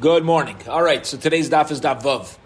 [0.00, 0.56] Good morning.
[0.66, 2.36] All right, so today's daf is daf vav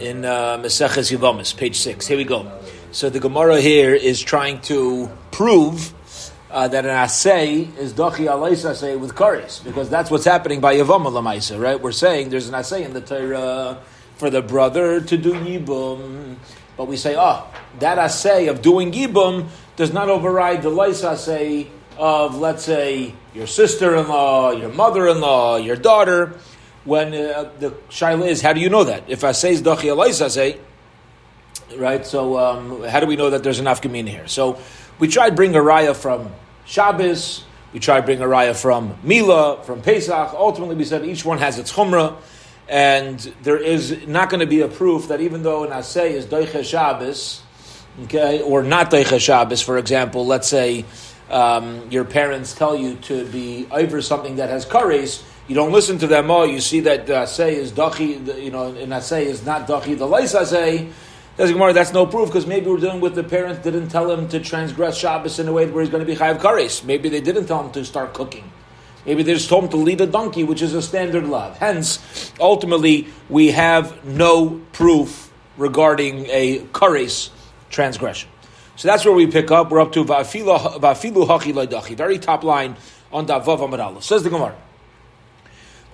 [0.00, 2.06] in uh, Maseches Yevomis, page six.
[2.06, 2.60] Here we go.
[2.92, 5.94] So the Gemara here is trying to prove
[6.50, 10.76] uh, that an asay is dochi alais asay with kares, because that's what's happening by
[10.76, 11.80] Yevama lamaisa, right?
[11.80, 13.80] We're saying there's an asay in the Torah
[14.18, 16.36] for the brother to do yibum,
[16.76, 17.46] but we say, oh,
[17.78, 21.66] that asay of doing yibum does not override the lais asay
[21.96, 26.38] of, let's say, your sister-in-law, your mother-in-law, your daughter
[26.84, 29.04] when uh, the shaila is, how do you know that?
[29.08, 30.58] If I say dachi alaisa say,
[31.76, 32.04] right?
[32.04, 34.28] So um, how do we know that there's an afkamin here?
[34.28, 34.58] So
[34.98, 36.30] we tried bring a raya from
[36.66, 37.44] Shabbos.
[37.72, 40.32] We tried bring a raya from Mila, from Pesach.
[40.34, 42.16] Ultimately, we said each one has its chumrah,
[42.68, 46.26] and there is not going to be a proof that even though an asay is
[46.26, 47.42] doiche Shabbos,
[48.04, 50.84] okay, or not doiche Shabbos, for example, let's say
[51.30, 55.98] um, your parents tell you to be over something that has kares you don't listen
[55.98, 56.46] to them all.
[56.46, 59.96] You see that uh, say is dachi, you know, and say is not dachi.
[59.96, 60.88] The leis say.
[61.36, 64.28] Says Gemara, that's no proof because maybe we're dealing with the parents didn't tell him
[64.28, 66.84] to transgress Shabbos in a way where he's going to be chayav kares.
[66.84, 68.52] Maybe they didn't tell him to start cooking.
[69.04, 71.58] Maybe they just told him to lead a donkey, which is a standard love.
[71.58, 77.30] Hence, ultimately, we have no proof regarding a kares
[77.68, 78.30] transgression.
[78.76, 79.72] So that's where we pick up.
[79.72, 82.76] We're up to vafilu dachi, very top line
[83.12, 84.56] on Davav Amar Says the Gemara.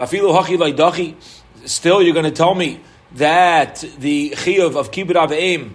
[0.01, 1.15] Afilu hachi.
[1.67, 2.81] Still, you're going to tell me
[3.13, 5.73] that the chiyuv of kibbut aveim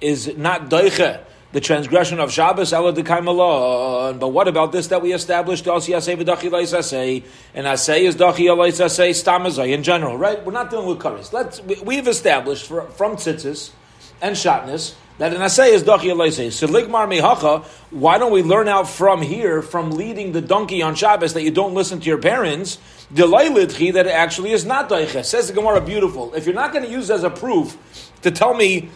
[0.00, 1.20] is not doiche,
[1.52, 4.18] the transgression of Shabbos, ela dekaimalon.
[4.18, 5.64] But what about this that we established?
[5.66, 10.44] Dasi asay v'dachi leisasay, and asay is dachi leisasay stamazay in general, right?
[10.44, 11.32] We're not dealing with kares.
[11.32, 13.70] Let's we've established for, from tzitzis
[14.20, 16.50] and shatness that an asay is dachi alaysay.
[16.50, 20.94] So ligmar mehacha, why don't we learn out from here, from leading the donkey on
[20.94, 22.78] Shabbos, that you don't listen to your parents,
[23.12, 25.22] delaylidchi, that it actually is not daiche.
[25.22, 26.32] Says the Gemara, beautiful.
[26.32, 27.76] If you're not going to use as a proof
[28.22, 28.88] to tell me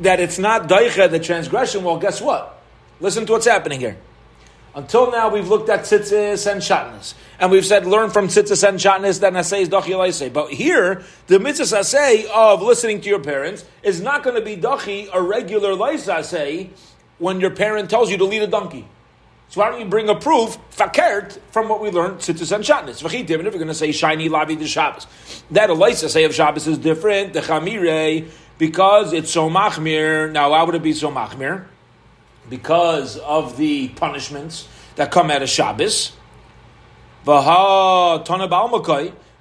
[0.00, 2.62] that it's not daiche, the transgression, well, guess what?
[3.00, 3.96] Listen to what's happening here.
[4.74, 8.78] Until now, we've looked at tzitzis and shatnas, and we've said learn from tzitzis and
[8.78, 10.32] shatnas that nasay is dachi.
[10.32, 14.56] But here, the mitzvah asay of listening to your parents is not going to be
[14.56, 16.70] dachi a regular laisasay
[17.18, 18.88] when your parent tells you to lead a donkey.
[19.50, 23.02] So why don't you bring a proof fakert from what we learned tzitzis and shatnas?
[23.02, 25.06] V'chit if you're going to say shiny lavi the Shabbos,
[25.50, 27.34] that a laisasay of Shabbos is different.
[27.34, 30.32] The chamire because it's so machmir.
[30.32, 31.66] Now, why would it be so machmir?
[32.48, 36.12] Because of the punishments that come out of Shabbos.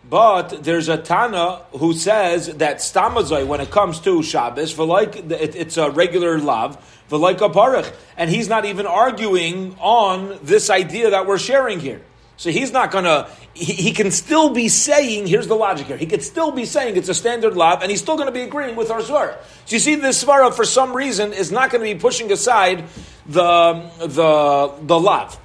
[0.09, 5.15] But there's a Tana who says that stamazoi, when it comes to Shabbos, for like
[5.15, 10.69] it's a regular love, for like a parach, and he's not even arguing on this
[10.69, 12.01] idea that we're sharing here.
[12.41, 16.07] So he's not going to, he, can still be saying, here's the logic here, he
[16.07, 18.75] could still be saying it's a standard lav, and he's still going to be agreeing
[18.75, 19.37] with our svara.
[19.67, 22.85] So you see, this svara, for some reason, is not going to be pushing aside
[23.27, 25.39] the, the, the lav.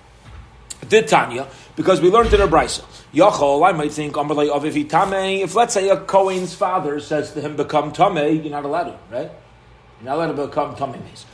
[0.88, 2.82] Did Tanya, because we learned in a brisa.
[3.12, 8.42] Yachol, I might think, if let's say a Kohen's father says to him, become Tameh,
[8.42, 9.30] you're not allowed to, right?
[10.00, 11.24] You're not allowed to become Tameh.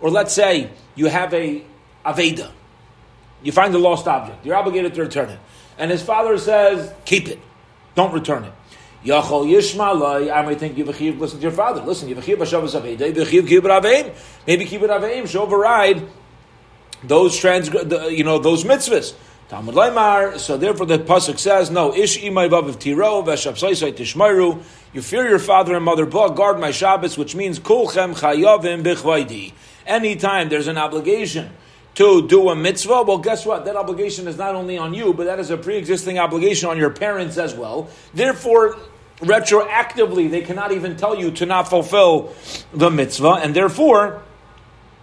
[0.00, 1.64] Or let's say you have a
[2.06, 2.52] Aveda,
[3.42, 4.44] you find a lost object.
[4.44, 5.38] You're obligated to return it.
[5.78, 7.38] And his father says, keep it.
[7.94, 8.52] Don't return it.
[9.04, 11.82] Yachol Yishma I might think Yivachiv, listen to your father.
[11.82, 14.14] Listen, Yivachiv Hashavas Aveda, Yivachiv Kibbut Aveim.
[14.46, 16.06] Maybe Kibbut Aveim should override
[17.04, 19.14] those trans, you know, those mitzvahs.
[19.48, 20.38] Talmud Leimar.
[20.38, 24.62] So therefore, the pasuk says, "No, ish imay vav tiro v'shabsaisay tishmaru."
[24.92, 29.52] You fear your father and mother, but guard my Shabbos, which means kulchem chayavim bichvaydi.
[29.86, 31.50] Anytime there's an obligation
[31.98, 33.64] to do a mitzvah, well, guess what?
[33.64, 36.90] That obligation is not only on you, but that is a pre-existing obligation on your
[36.90, 37.90] parents as well.
[38.14, 38.76] Therefore,
[39.16, 42.32] retroactively, they cannot even tell you to not fulfill
[42.72, 44.22] the mitzvah, and therefore,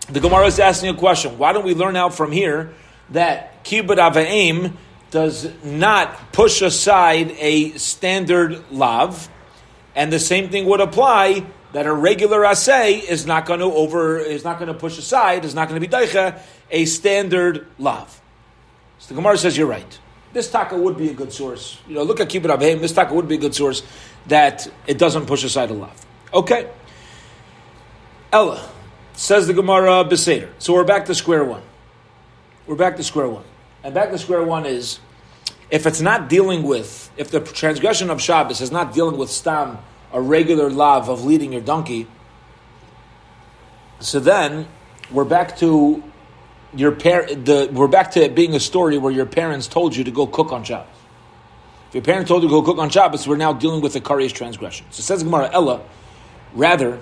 [0.07, 1.37] the Gemara is asking a question.
[1.37, 2.73] Why don't we learn out from here
[3.09, 4.71] that kibbut avaim
[5.11, 9.27] does not push aside a standard lav,
[9.95, 14.17] and the same thing would apply that a regular asay is not going to over
[14.17, 16.39] is not going to push aside, is not going to be daicha
[16.71, 18.21] a standard lav.
[18.99, 19.99] So the Gemara says you're right.
[20.33, 21.79] This taka would be a good source.
[21.87, 22.81] You know, look at Kibbut Avheim.
[22.81, 23.83] This taka would be a good source
[24.27, 26.05] that it doesn't push aside a lav.
[26.33, 26.69] Okay.
[28.31, 28.69] Ella
[29.13, 30.49] says the Gemara Beseder.
[30.59, 31.61] So we're back to square one.
[32.67, 33.43] We're back to square one,
[33.83, 34.99] and back to square one is
[35.69, 39.77] if it's not dealing with if the transgression of Shabbos is not dealing with stam
[40.11, 42.07] a regular lav of leading your donkey,
[43.99, 44.67] so then
[45.11, 46.03] we're back to
[46.75, 50.03] your par- the we're back to it being a story where your parents told you
[50.03, 50.87] to go cook on Shabbos.
[51.89, 54.01] If your parents told you to go cook on Shabbos, we're now dealing with a
[54.01, 54.85] Kares transgression.
[54.91, 55.81] So says Gemara, Ella,
[56.53, 57.01] rather,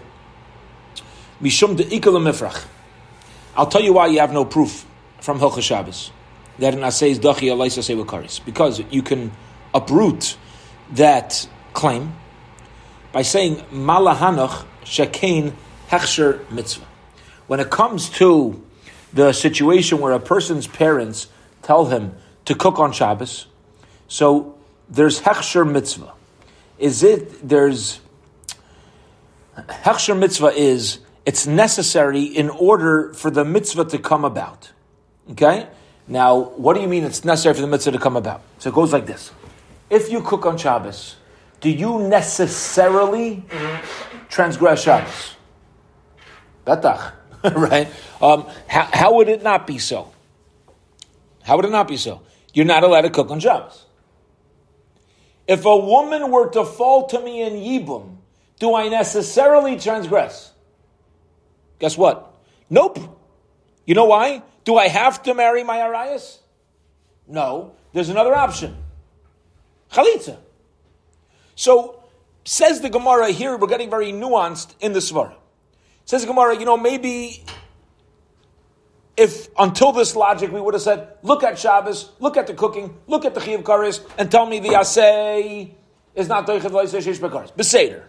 [1.41, 2.65] Mishum de Mifrach.
[3.55, 4.85] I'll tell you why you have no proof
[5.19, 6.11] from Hilchah Shabbos
[6.59, 9.31] that an asay is dachi alaisa sewakaris because you can
[9.73, 10.37] uproot
[10.91, 12.13] that claim
[13.11, 15.53] by saying malahanach shekain
[15.89, 16.85] hechsher mitzvah.
[17.47, 18.63] When it comes to
[19.13, 21.27] the situation where a person's parents
[21.61, 22.15] tell him
[22.45, 23.47] to cook on Shabbos,
[24.07, 24.57] so
[24.89, 26.13] there's hechsher mitzvah.
[26.79, 27.99] Is it there's
[29.55, 34.71] hechsher mitzvah is it's necessary in order for the mitzvah to come about.
[35.31, 35.67] Okay?
[36.07, 38.41] Now, what do you mean it's necessary for the mitzvah to come about?
[38.59, 39.31] So it goes like this.
[39.89, 41.15] If you cook on Shabbos,
[41.61, 43.43] do you necessarily
[44.29, 45.35] transgress Shabbos?
[46.65, 47.13] Betach,
[47.55, 47.87] right?
[48.21, 50.11] Um, how, how would it not be so?
[51.43, 52.21] How would it not be so?
[52.53, 53.85] You're not allowed to cook on Shabbos.
[55.47, 58.17] If a woman were to fall to me in Yibum,
[58.59, 60.53] do I necessarily transgress?
[61.79, 62.33] Guess what?
[62.69, 62.97] Nope.
[63.85, 64.41] You know why?
[64.63, 66.39] Do I have to marry my Arias?
[67.27, 67.75] No.
[67.91, 68.77] There's another option.
[69.91, 70.37] Chalitza.
[71.55, 72.03] So,
[72.45, 75.35] says the Gemara here, we're getting very nuanced in the Svara.
[76.05, 77.43] Says Gemara, you know, maybe
[79.15, 82.97] if until this logic we would have said, look at Shabbos, look at the cooking,
[83.07, 85.71] look at the Chiyav Karis, and tell me the Asay
[86.15, 87.53] is not Doichav Loisesh Bekaris.
[87.53, 88.03] Beseder.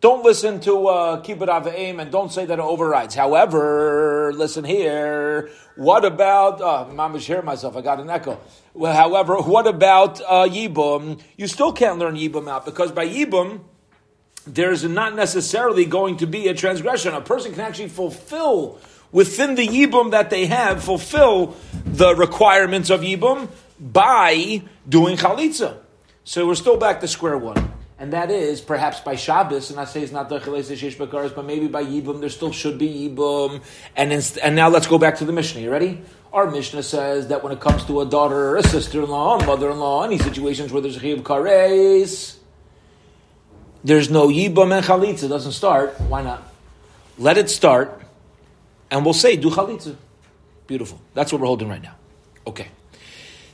[0.00, 3.14] Don't listen to uh, Kibbut Aim and don't say that it overrides.
[3.14, 5.50] However, listen here.
[5.76, 8.40] What about, uh, I'm hear myself, I got an echo.
[8.72, 11.20] Well, however, what about uh, Yibum?
[11.36, 13.60] You still can't learn Yibum out because by Yibum,
[14.46, 17.14] there's not necessarily going to be a transgression.
[17.14, 18.78] A person can actually fulfill
[19.12, 23.48] within the Yibum that they have, fulfill the requirements of Yibum
[23.78, 25.78] by doing Chalitza.
[26.24, 27.70] So we're still back to square one
[28.00, 31.44] and that is perhaps by Shabbos, and I say it's not the Shesh Bakaris, but
[31.44, 33.62] maybe by Yibum, there still should be Yibum.
[33.94, 35.60] And, inst- and now let's go back to the Mishnah.
[35.60, 36.00] You ready?
[36.32, 40.04] Our Mishnah says that when it comes to a daughter, or a sister-in-law, a mother-in-law,
[40.04, 42.36] any situations where there's a Kares,
[43.84, 45.24] there's no Yibum and Chalitza.
[45.24, 46.00] It doesn't start.
[46.02, 46.42] Why not?
[47.18, 48.00] Let it start,
[48.90, 49.96] and we'll say, do Chalitza.
[50.66, 51.00] Beautiful.
[51.14, 51.96] That's what we're holding right now.
[52.46, 52.68] Okay.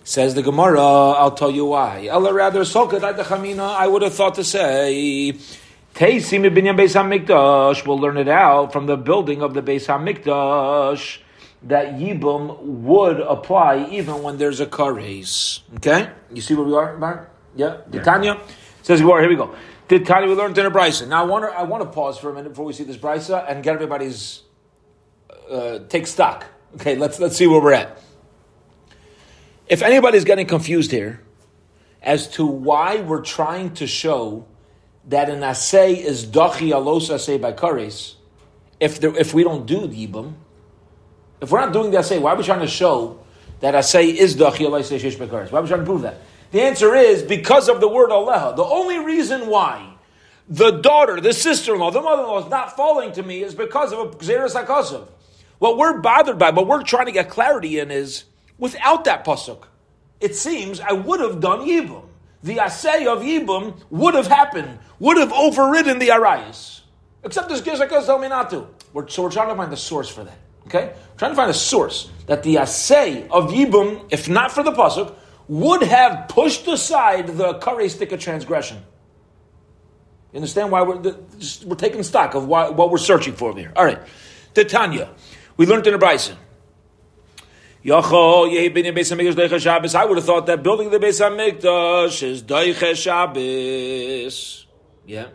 [0.04, 2.06] Says the Gemara, I'll tell you why.
[2.06, 5.36] Ella rather I would have thought to say,
[5.98, 11.18] We'll learn it out from the building of the Beis Hamikdash
[11.62, 15.60] that Yibum would apply even when there's a kares.
[15.76, 16.10] Okay?
[16.32, 17.30] You see where we are, Mark?
[17.56, 17.78] Yeah?
[17.90, 18.02] yeah.
[18.02, 18.40] Tanya?
[18.82, 19.54] Says Gemara, here we go.
[19.88, 21.06] Did Tanya we learned in a brisa.
[21.06, 22.96] Now I want to I want to pause for a minute before we see this
[22.96, 24.42] brisa and get everybody's
[25.50, 26.46] uh, take stock.
[26.74, 28.02] Okay, let's let's see where we're at
[29.68, 31.20] if anybody's getting confused here
[32.02, 34.46] as to why we're trying to show
[35.06, 38.14] that an asay is dachi alos asay by kares,
[38.78, 40.34] if there, if we don't do the yibum,
[41.40, 43.20] if we're not doing the asay, why are we trying to show
[43.60, 45.50] that asay is dachi alos asay by kares?
[45.50, 46.20] Why are we trying to prove that?
[46.50, 48.56] The answer is because of the word aleha.
[48.56, 49.94] The only reason why
[50.48, 54.08] the daughter, the sister-in-law, the mother-in-law is not falling to me is because of a
[54.16, 55.08] xeris akasav.
[55.58, 58.24] What we're bothered by, what we're trying to get clarity in is
[58.58, 59.64] Without that pasuk,
[60.20, 62.04] it seems I would have done Yibum.
[62.42, 66.80] The assay of Yibum would have happened, would have overridden the Arayas.
[67.22, 68.68] Except this Gizakos tell me not to.
[68.92, 70.38] We're, so we're trying to find the source for that.
[70.66, 70.86] Okay?
[70.86, 74.72] We're trying to find a source that the assay of Yibum, if not for the
[74.72, 75.14] pasuk,
[75.48, 78.78] would have pushed aside the kare stick of transgression.
[80.32, 81.16] You understand why we're,
[81.64, 83.72] we're taking stock of why, what we're searching for here.
[83.76, 84.00] All right.
[84.54, 85.10] Titania.
[85.56, 86.36] We learned in a brisa.
[87.88, 87.94] I
[90.04, 94.66] would have thought that building the Beis Hamikdash is Daiche Shabbos.
[95.06, 95.28] Yeah.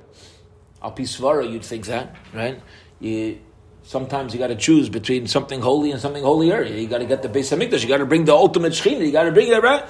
[0.84, 2.62] Al Pisvara, you'd think that, right?
[3.00, 3.39] You,
[3.84, 6.64] sometimes you got to choose between something holy and something holier.
[6.64, 7.82] You got to get the Beis Hamikdash.
[7.82, 9.06] You got to bring the ultimate Shechina.
[9.06, 9.84] You got to bring it, right?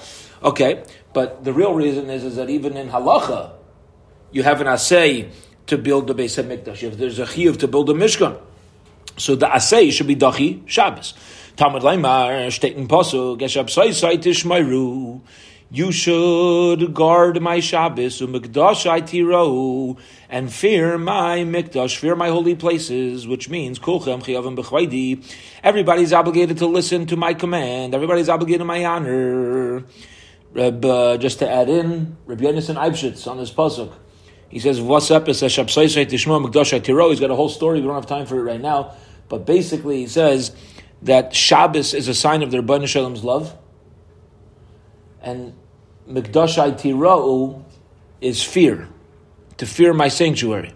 [0.44, 0.84] Okay.
[1.14, 3.52] But the real reason is, is that even in Halacha,
[4.32, 5.30] you have an assay
[5.68, 6.84] to build the Beis Hamikdash.
[6.84, 8.40] If there's a chiyuv to build a Mishkan.
[9.18, 11.14] So the assay should be Dachi Shabbos.
[11.58, 15.22] Talmud Leimar, Shtetin Pasuk, Eshab Saisai Tishmairu.
[15.74, 19.96] You should guard my Shabbos, umikdash tiro,
[20.30, 25.24] and fear my mikdash, fear my holy places, which means kulchem chiyavim.
[25.64, 27.96] Everybody's obligated to listen to my command.
[27.96, 29.86] Everybody's obligated to my honor.
[30.52, 33.94] Reb, uh, just to add in, Rabbi Yonason Eibshitz on this pasuk.
[34.50, 37.80] He says, "What's up?" It says, "Shabsai tishmo mikdash tiro." He's got a whole story.
[37.80, 38.92] We don't have time for it right now,
[39.30, 40.52] but basically, he says
[41.04, 43.56] that Shabbos is a sign of the Rebbeinu Shalom's love,
[45.22, 45.54] and
[46.08, 47.64] Mikdashai Tira'u
[48.20, 48.88] is fear,
[49.58, 50.74] to fear my sanctuary.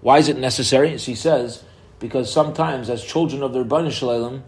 [0.00, 0.92] Why is it necessary?
[0.94, 1.62] As he says,
[1.98, 4.42] because sometimes as children of the Rebbeinu Shalom,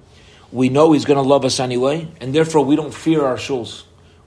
[0.50, 3.84] we know he's going to love us anyway, and therefore we don't fear our shuls.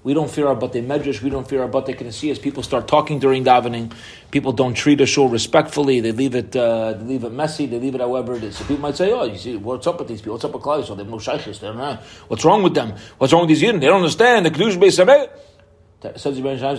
[0.08, 1.22] We don't fear our bate medrash.
[1.22, 3.92] We don't fear our bate as People start talking during davening.
[4.32, 6.00] People don't treat a shul respectfully.
[6.00, 6.56] They leave it.
[6.56, 7.66] Uh, they leave it messy.
[7.66, 8.56] They leave it however it is.
[8.56, 10.36] So people might say, "Oh, you see, what's up with these people?
[10.36, 10.88] What's up with Klai?
[10.88, 11.60] So they have no shaykhis.
[11.60, 12.04] They're not.
[12.30, 12.94] What's wrong with them?
[13.18, 13.82] What's wrong with these Yidden?
[13.82, 14.96] They don't understand the kedusha beis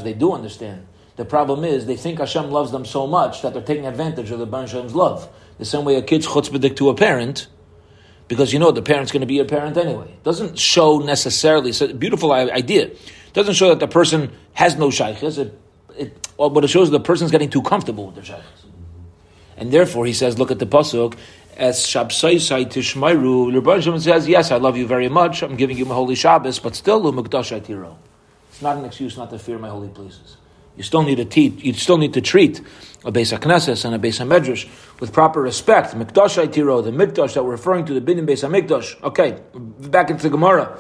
[0.03, 0.87] They do understand.
[1.17, 4.39] The problem is they think Hashem loves them so much that they're taking advantage of
[4.39, 5.29] the Ben Hashem's love.
[5.59, 7.49] The same way a kid's chutzpah to a parent,
[8.27, 10.17] because you know the parent's going to be a parent anyway.
[10.23, 11.73] Doesn't show necessarily.
[11.73, 12.93] So beautiful idea
[13.33, 15.39] doesn't show that the person has no shaykhs.
[15.39, 15.59] It,
[15.97, 18.65] it, but it shows the person's getting too comfortable with their shaykhs.
[19.57, 21.17] And therefore, he says, look at the pasuk.
[21.57, 25.43] As Shabsaisai Tishmairu, Rebbe says, yes, I love you very much.
[25.43, 27.51] I'm giving you my holy Shabbos, but still, Lumukdash
[28.51, 30.37] It's not an excuse not to fear my holy places.
[30.79, 31.65] You still need to teach.
[31.65, 32.61] You still need to treat
[33.05, 34.69] a Beis Haknesses and a Beis Hamedrash
[35.01, 35.93] with proper respect.
[35.95, 39.03] Mikdash Tiro, the Mikdash that we're referring to, the Binyan Beis Hamikdash.
[39.03, 39.41] Okay,
[39.91, 40.79] back into the Gemara.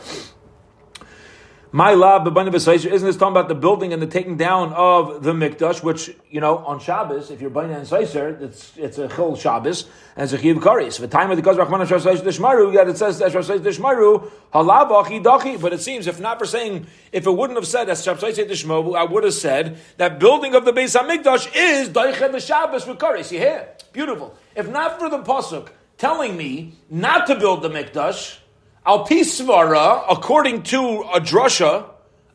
[1.70, 5.22] My lab, the Bani isn't this talking about the building and the taking down of
[5.22, 5.82] the mikdash?
[5.82, 9.84] Which you know, on Shabbos, if you're buying and it's it's a chil Shabbos
[10.16, 10.98] and it's a chiv karis.
[10.98, 15.60] The time of the Gaz Rachman Dishmaru, yet it says Dishmaru halavachi dachi.
[15.60, 18.96] But it seems, if not for saying, if it wouldn't have said as Shabbos Dishmaru,
[18.96, 22.96] I would have said that building of the Beis Hamikdash is daichet the Shabbos with
[22.96, 23.30] karis.
[23.30, 23.68] You hear?
[23.92, 24.34] Beautiful.
[24.56, 28.38] If not for the pasuk telling me not to build the mikdash.
[28.88, 31.90] Al Pisvara, according to a drasha,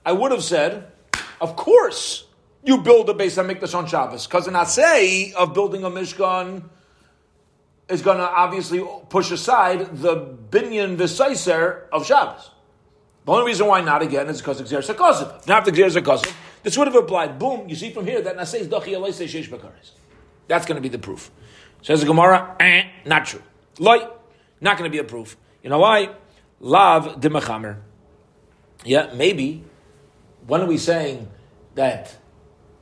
[0.05, 0.85] I would have said,
[1.41, 2.25] of course
[2.63, 6.61] you build a Beis Hamikdash on Shabbos, because an asay of building a Mishkan
[7.89, 10.15] is going to obviously push aside the
[10.51, 12.51] binyan v'saiser of Shabbos.
[13.25, 15.47] The only reason why not again is because of Xer Sakosov.
[15.47, 16.31] Not the Xer Sakosov.
[16.61, 17.39] This would have applied.
[17.39, 19.93] Boom, you see from here that Naseh is Dachi Alaiseh Sheish Bakaris.
[20.47, 21.31] That's going to be the proof.
[21.81, 23.41] Says the Gemara, eh, not true.
[23.79, 24.07] Light,
[24.61, 25.35] not going to be a proof.
[25.63, 26.11] You know why?
[26.63, 27.81] Lav dimachamer.
[28.85, 29.65] Yeah, maybe.
[30.47, 31.29] When are we saying
[31.75, 32.15] that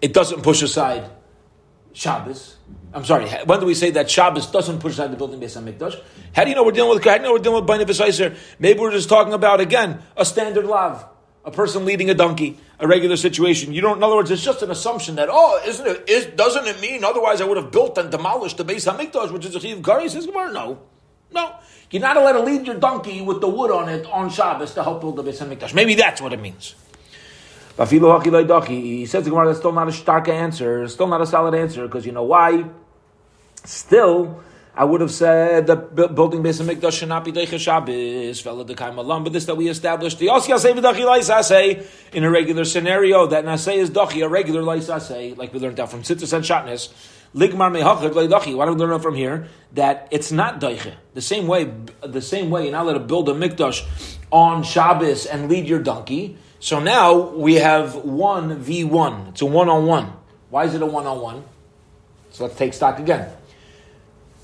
[0.01, 1.09] it doesn't push aside
[1.91, 2.57] Shabbos?
[2.93, 3.27] I'm sorry.
[3.45, 5.99] When do we say that Shabbos doesn't push aside the building based on Mikdash?
[6.35, 7.03] How do you know we're dealing with?
[7.03, 10.25] How do you know we're dealing with Bainif Maybe we're just talking about again a
[10.25, 11.03] standard lav,
[11.43, 13.73] a person leading a donkey, a regular situation.
[13.73, 13.97] You don't.
[13.97, 16.07] In other words, it's just an assumption that oh, isn't it?
[16.07, 19.45] Is, doesn't it mean otherwise I would have built and demolished the base Hamikdash, which
[19.45, 20.07] is a chiv kari?
[20.07, 20.81] Says Gemara, no,
[21.33, 21.55] no.
[21.89, 24.83] You're not allowed to lead your donkey with the wood on it on Shabbos to
[24.83, 25.73] help build the Beis Hamikdash.
[25.73, 26.75] Maybe that's what it means.
[27.77, 31.85] He says the Gemara that's still not a stark answer, still not a solid answer,
[31.87, 32.65] because you know why?
[33.65, 34.41] Still,
[34.73, 38.95] I would have said that building Beis Hamikdash should not be Deicha Shabbos, Vela Dekaim
[38.97, 43.77] Alam, but this that we established, the Os Yasei in a regular scenario, that Nasei
[43.77, 46.89] is Dachi, a regular Laisasei, like we learned out from tzitzis and Shatnez,
[47.35, 48.55] Ligmar mehachad leidachi.
[48.55, 50.93] Why do we learn from here that it's not daiche?
[51.13, 51.71] The same way,
[52.01, 53.85] the same way you're not allowed to build a mikdash
[54.31, 56.37] on Shabbos and lead your donkey.
[56.59, 59.27] So now we have one v one.
[59.29, 60.13] It's a one on one.
[60.49, 61.43] Why is it a one on one?
[62.31, 63.31] So let's take stock again.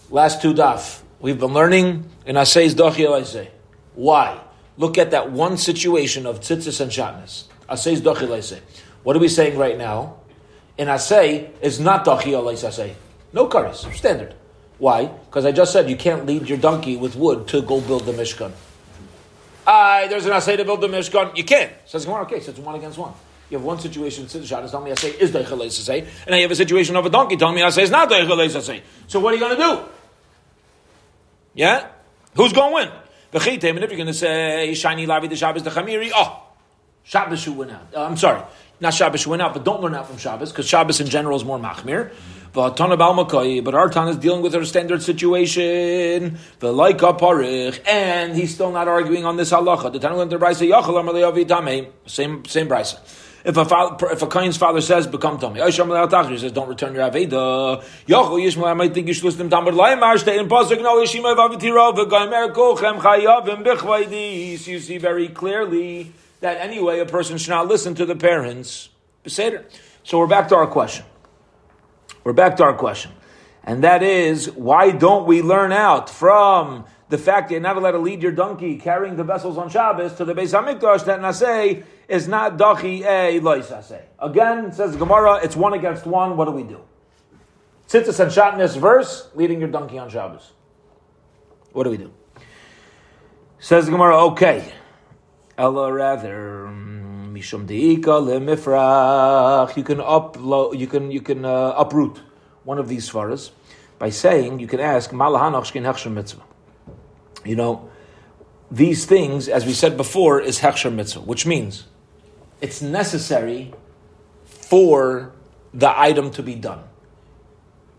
[0.10, 3.52] Last two daf we've been learning in Asay's dachi say.
[3.96, 4.40] Why?
[4.78, 7.44] Look at that one situation of tzitzis and shatnez.
[7.70, 8.62] Asay's dachi say.
[9.04, 10.18] What are we saying right now?
[10.78, 12.94] In Asay is not Dachi Alais Asay.
[13.34, 14.34] No karis, standard.
[14.78, 15.06] Why?
[15.06, 18.12] Because I just said you can't lead your donkey with wood to go build the
[18.14, 18.52] Mishkan.
[19.66, 21.36] Aye, there's an Asay to build the Mishkan.
[21.36, 21.72] You can't.
[21.86, 23.14] Says Gemara, okay, so it's one against one.
[23.50, 26.40] You have one situation, Siddhashat is telling me Asay is Dachi Alais Asay, and I
[26.40, 28.82] have a situation of a donkey telling me Asay is not Dachi Alais Asay.
[29.08, 29.90] So what are you going to do?
[31.56, 31.88] Yeah?
[32.36, 33.02] Who's going to win?
[33.32, 36.44] The Chitim, and if you're going to say, Shiny Lavi the Shabbos the Chamiri, oh,
[37.04, 37.88] Shabbos who went out.
[37.96, 38.42] Uh, I'm sorry
[38.80, 41.44] not Shabbos went out, but don't learn out from Shabbos because Shabbos in general is
[41.44, 42.12] more machmir.
[42.54, 46.38] But our Tan is dealing with a standard situation.
[46.62, 49.92] And he's still not arguing on this halacha.
[49.92, 53.00] The Tanu the brisa Same same brisa.
[53.46, 57.10] If a father, if a kain's father says, "Become tummy," he says, "Don't return your
[57.10, 60.18] aveda." Yachol Yishmael, I might think you should listen to Tamar Laimar.
[60.18, 60.82] Stay in pasuk.
[60.82, 64.68] No, Yishmael v'avitiro v'gaimer kochem chayavim bichvaydis.
[64.68, 68.90] You see very clearly that anyway a person should not listen to the parents.
[69.28, 71.06] So we're back to our question.
[72.24, 73.12] We're back to our question.
[73.64, 77.92] And that is, why don't we learn out from the fact that you're not allowed
[77.92, 81.84] to lead your donkey carrying the vessels on Shabbos to the Beis Hamikdash that Naseh
[82.08, 84.02] is not Dachi E Loisaseh.
[84.20, 86.38] Again, says Gemara, it's one against one.
[86.38, 86.82] What do we do?
[87.88, 90.52] Tzitzis and Shatnez verse, leading your donkey on Shabbos.
[91.72, 92.14] What do we do?
[93.60, 94.74] Says Gemara, okay.
[95.58, 96.68] Ella rather,
[97.38, 99.76] Mishum deika lemifrach.
[99.76, 102.22] You can upload, you can you can uh, uproot
[102.64, 103.52] one of these svaras
[103.98, 106.44] by saying you can ask malahanach shkin hechsher mitzvah.
[107.46, 107.90] You know,
[108.70, 111.86] these things, as we said before, is hechsher mitzvah, which means
[112.62, 113.74] it's necessary
[114.46, 115.32] for
[115.74, 116.84] the item to be done.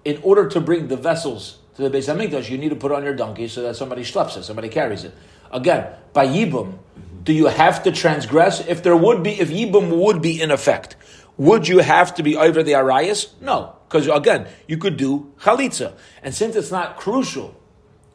[0.05, 3.05] In order to bring the vessels to the Beis Hamikdash, you need to put on
[3.05, 5.15] your donkey so that somebody schleps it, somebody carries it.
[5.50, 6.79] Again, by yibum,
[7.23, 8.67] do you have to transgress?
[8.67, 10.97] If there would be, if yibum would be in effect,
[11.37, 13.29] would you have to be over the arayas?
[13.41, 17.55] No, because again, you could do chalitza, and since it's not crucial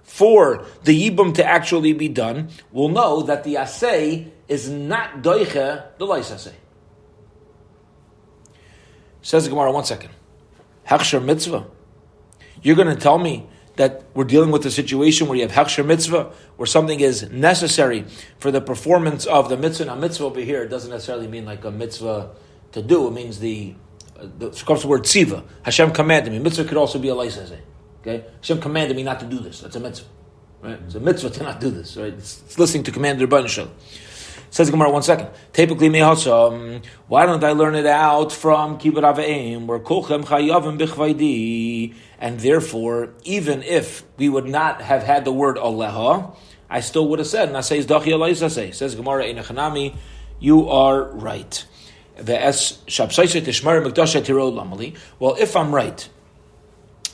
[0.03, 5.83] for the yibum to actually be done, we'll know that the asay is not doiche
[5.97, 6.53] the lois asay.
[9.21, 10.11] Says the Gemara, one second.
[10.87, 11.65] Hechsher mitzvah.
[12.61, 15.85] You're going to tell me that we're dealing with a situation where you have hechsher
[15.85, 18.05] mitzvah, where something is necessary
[18.37, 19.85] for the performance of the mitzvah.
[19.85, 22.31] Now, mitzvah over here doesn't necessarily mean like a mitzvah
[22.73, 23.07] to do.
[23.07, 23.75] It means the,
[24.19, 25.43] uh, the comes the word tziva.
[25.63, 26.39] Hashem commanded me.
[26.39, 27.51] Mitzvah could also be a license.
[28.01, 29.61] Okay, Hashem commanded me not to do this.
[29.61, 30.07] That's a mitzvah.
[30.61, 30.79] Right?
[30.85, 31.97] It's a mitzvah to not do this.
[31.97, 32.13] Right?
[32.13, 33.71] It's, it's listening to command the Shalom.
[34.53, 35.29] Says Gemara, one second.
[35.51, 36.85] Typically, mehasam.
[37.07, 43.15] Why don't I learn it out from kibbut aveim, where kolchem chayavim bichvaydi, and therefore,
[43.23, 46.35] even if we would not have had the word aleha,
[46.69, 48.75] I still would have said naseis dachi alaisase.
[48.75, 49.95] Says Gemara, enachanami,
[50.39, 51.65] you are right.
[52.15, 52.27] Well,
[55.39, 56.09] if I'm right,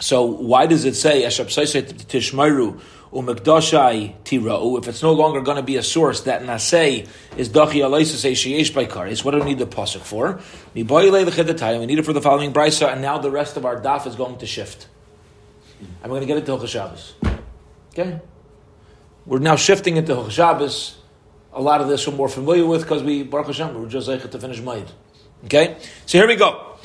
[0.02, 4.78] so why does it say tishmaru umekdashai tirau?
[4.80, 8.74] If it's no longer going to be a source that nasei is dachi alaisa sheyesh
[8.74, 10.40] by karis, what do we need the pasuk for?
[10.74, 14.16] We need it for the following brisa, and now the rest of our daf is
[14.16, 14.88] going to shift.
[16.04, 17.14] I'm going to get it to Hilchas.
[17.94, 18.20] Okay,
[19.26, 20.96] we're now shifting into Hilchas.
[21.52, 24.30] A lot of this we're more familiar with because we Baruch Hashem we're just like
[24.30, 24.86] to finish Maid.
[25.46, 26.76] Okay, so here we go.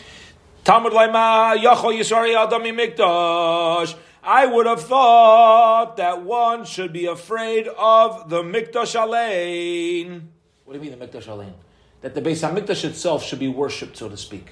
[0.62, 3.94] Talmud Laima Yachol Yisari Adami Mikdash.
[4.26, 10.28] I would have thought that one should be afraid of the Mikdash Alein.
[10.64, 11.52] What do you mean the Mikdash Alein?
[12.00, 14.46] That the Beis Hamikdash itself should be worshipped, so to speak.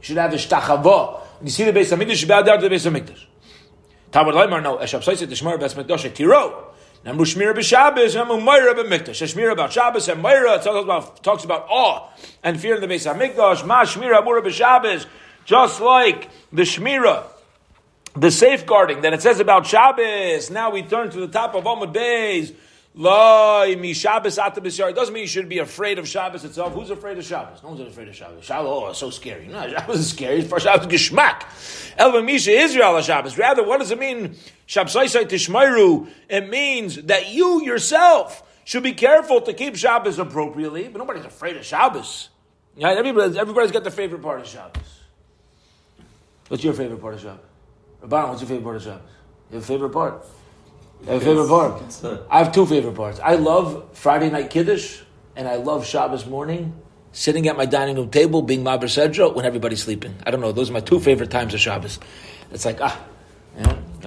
[0.00, 1.20] You should have a shtachava.
[1.38, 3.24] When you see the Beis Hamikdash, you bow down to the Beis Hamikdash.
[4.12, 4.76] Talmud Laimar no.
[4.76, 6.74] Eshab Saisi Tishmar Beis Mikdash Tiro.
[7.04, 9.22] Namu Shmira b'Shabbos, Namu Meira b'Mikdash.
[9.32, 12.10] Shmira about Shabbos and Meira talks about talks about awe
[12.42, 13.66] and fear in the Beis Hamikdash.
[13.66, 15.06] Ma Shmira Amura b'Shabbos.
[15.46, 17.24] Just like the Shmira,
[18.20, 20.50] the safeguarding that it says about Shabbos.
[20.50, 22.54] Now we turn to the top of Amud Beis.
[23.00, 26.72] It doesn't mean you should be afraid of Shabbos itself.
[26.72, 27.62] Who's afraid of Shabbos?
[27.62, 28.44] No one's afraid of Shabbos.
[28.44, 29.46] Shabbos, oh, so scary.
[29.46, 30.42] No, Shabbos is scary.
[30.42, 31.44] For Shabbos Geschmack.
[31.96, 33.38] Elva Misha Israel Shabbos.
[33.38, 34.34] Rather, what does it mean?
[34.66, 36.08] Shabsaisai Tishmairu.
[36.28, 40.88] It means that you yourself should be careful to keep Shabbos appropriately.
[40.88, 42.30] But nobody's afraid of Shabbos.
[42.76, 42.96] Right?
[42.96, 44.82] Everybody's, everybody's got their favorite part of Shabbos.
[46.48, 47.47] What's your favorite part of Shabbos?
[48.02, 49.10] Rabban, what's your favorite part of Shabbos?
[49.50, 50.26] You have a favorite part?
[51.02, 52.26] You have a favorite part?
[52.30, 53.20] I have two favorite parts.
[53.20, 55.00] I love Friday night Kiddush,
[55.36, 56.74] and I love Shabbos morning,
[57.12, 60.14] sitting at my dining room table, being Maber Sedra, when everybody's sleeping.
[60.24, 61.98] I don't know, those are my two favorite times of Shabbos.
[62.52, 62.98] It's like, ah.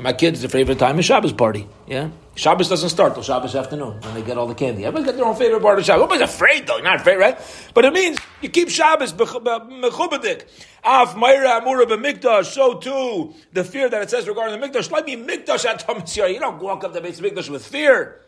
[0.02, 1.68] And my kids, their favorite time is Shabbos party.
[1.86, 2.10] Yeah.
[2.34, 4.84] Shabbos doesn't start till Shabbos afternoon when they get all the candy.
[4.84, 6.06] Everybody's got their own favorite part of Shabbos.
[6.06, 7.40] Everybody's afraid though, not afraid, right?
[7.76, 10.46] But it means you keep Shabbos mechubadik.
[10.84, 12.46] Af Mayra Amura b'Mikdash.
[12.46, 14.90] So too the fear that it says regarding the Mikdash.
[14.90, 15.88] Let me Mikdash at
[16.34, 18.22] You don't walk up the base Mikdash with fear.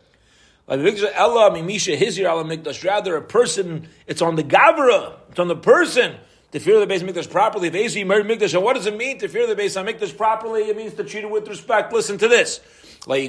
[0.67, 2.83] Ella Mimisha Hizir Mikdash.
[2.87, 3.89] Rather, a person.
[4.05, 5.15] It's on the Gavra.
[5.31, 6.17] It's on the person
[6.53, 7.67] to fear the base Mikdash properly.
[7.67, 10.69] If Ezi Mikdash, and what does it mean to fear the base Mikdash properly?
[10.69, 11.91] It means to treat it with respect.
[11.91, 12.59] Listen to this.
[13.05, 13.27] You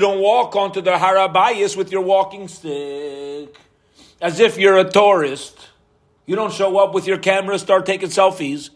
[0.00, 3.54] don't walk onto the harabayas with your walking stick
[4.20, 5.68] as if you're a tourist.
[6.24, 8.70] You don't show up with your camera, start taking selfies.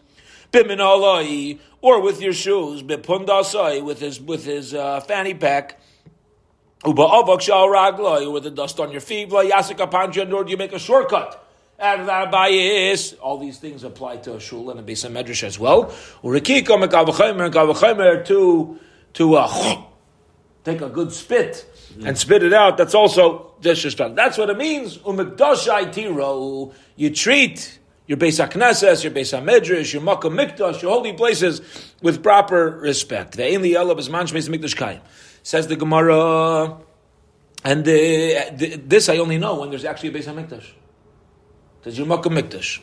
[1.81, 5.80] Or with your shoes, with his with his uh, fanny pack.
[6.83, 6.95] With
[8.43, 11.47] the dust on your feet, nor do you make a shortcut.
[11.77, 15.59] And that bias, All these things apply to a shul and a base medrash as
[15.59, 15.93] well.
[18.23, 18.79] To
[19.13, 19.81] to uh,
[20.63, 21.65] take a good spit
[22.05, 22.77] and spit it out.
[22.77, 24.15] That's also disrespect.
[24.15, 24.99] That's what it means.
[26.95, 31.61] You treat your Beis HaKnesses, your Beis HaMedrash, your Makkah Mikdash, your holy places
[32.01, 33.37] with proper respect.
[33.37, 35.01] The Ein Liyelab is Manch Beis Mikdash Kayim.
[35.43, 36.77] Says the Gemara,
[37.63, 40.71] and the, the, this I only know when there's actually a Beis HaMikdash.
[41.83, 42.79] There's your Makkah Mikdash.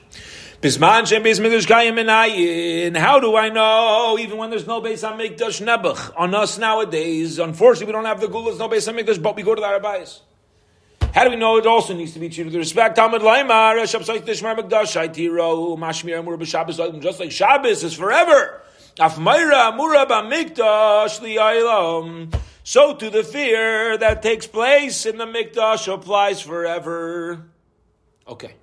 [0.61, 2.97] Bisman Shem Beis Mikdash.
[2.97, 4.17] How do I know?
[4.19, 6.13] Even when there's no Beis HaMikdash Nebuch.
[6.17, 9.55] On us nowadays, unfortunately we don't have the Gulas, no Beis HaMikdash, but we go
[9.55, 10.21] to the Arabais.
[11.13, 12.97] How do we know it also needs to be treated with respect?
[12.97, 18.63] Talmud Laimar, Tishmar Magdash, Shaitiro, Mashmir Amur B'Shabbos, just like Shabbos is forever.
[18.99, 22.35] Afmaira Amura B'Mikdash Li'aylam.
[22.65, 27.47] So to the fear that takes place in the Mikdash applies forever.
[28.27, 28.55] Okay.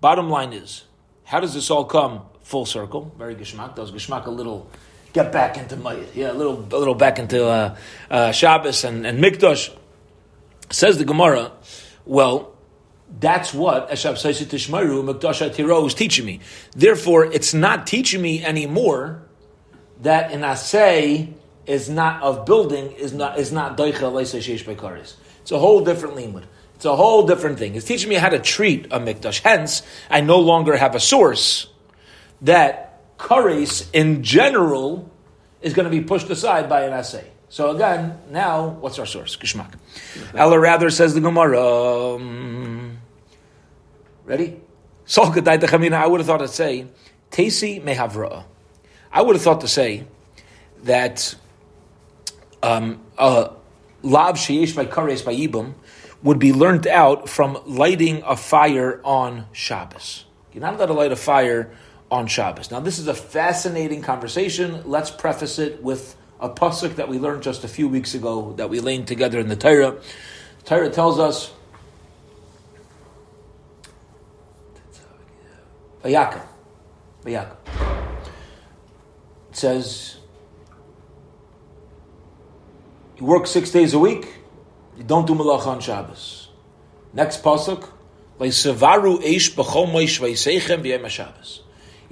[0.00, 0.84] Bottom line is,
[1.24, 3.12] how does this all come full circle?
[3.18, 3.74] Very Geshmak.
[3.74, 4.70] Does Geshmak a little
[5.12, 6.14] get back into Mayit?
[6.14, 7.76] Yeah, a little, a little back into uh,
[8.10, 9.74] uh, Shabbos and, and Mikdash.
[10.70, 11.52] Says the Gemara,
[12.04, 12.54] well,
[13.18, 16.40] that's what Eshab Tishmaru Mikdash Tiro is teaching me.
[16.76, 19.23] Therefore, it's not teaching me anymore
[20.02, 21.32] that an asay
[21.66, 25.14] is not of building is not is not doicha leisa sheish bekaris.
[25.42, 26.44] It's a whole different limud.
[26.74, 27.74] It's a whole different thing.
[27.74, 29.40] It's teaching me how to treat a mikdash.
[29.40, 31.68] Hence, I no longer have a source
[32.42, 35.10] that kares in general
[35.62, 37.26] is going to be pushed aside by an assay.
[37.48, 39.36] So again, now what's our source?
[39.36, 39.74] Kishmak.
[40.34, 42.16] Ella rather says the Gemara.
[42.16, 42.98] Um,
[44.24, 44.60] ready?
[45.16, 46.86] I would have thought to say,
[47.30, 48.44] Tesi mehavra.
[49.14, 50.06] I would have thought to say
[50.82, 51.36] that
[52.64, 55.74] um, lav sheyesh by kares by ibum
[56.24, 60.24] would be learned out from lighting a fire on Shabbos.
[60.52, 61.70] You're not allowed to light a fire
[62.10, 62.72] on Shabbos.
[62.72, 64.82] Now, this is a fascinating conversation.
[64.84, 68.68] Let's preface it with a pasuk that we learned just a few weeks ago that
[68.68, 69.92] we laid together in the Torah.
[70.58, 71.52] The Torah tells us,
[76.02, 76.42] Vayaka.
[77.24, 78.03] Vayaka.
[79.54, 80.16] It says,
[83.16, 84.26] you work six days a week,
[84.96, 86.48] you don't do malacha on Shabbos.
[87.12, 87.88] Next pasuk.
[88.40, 88.48] You're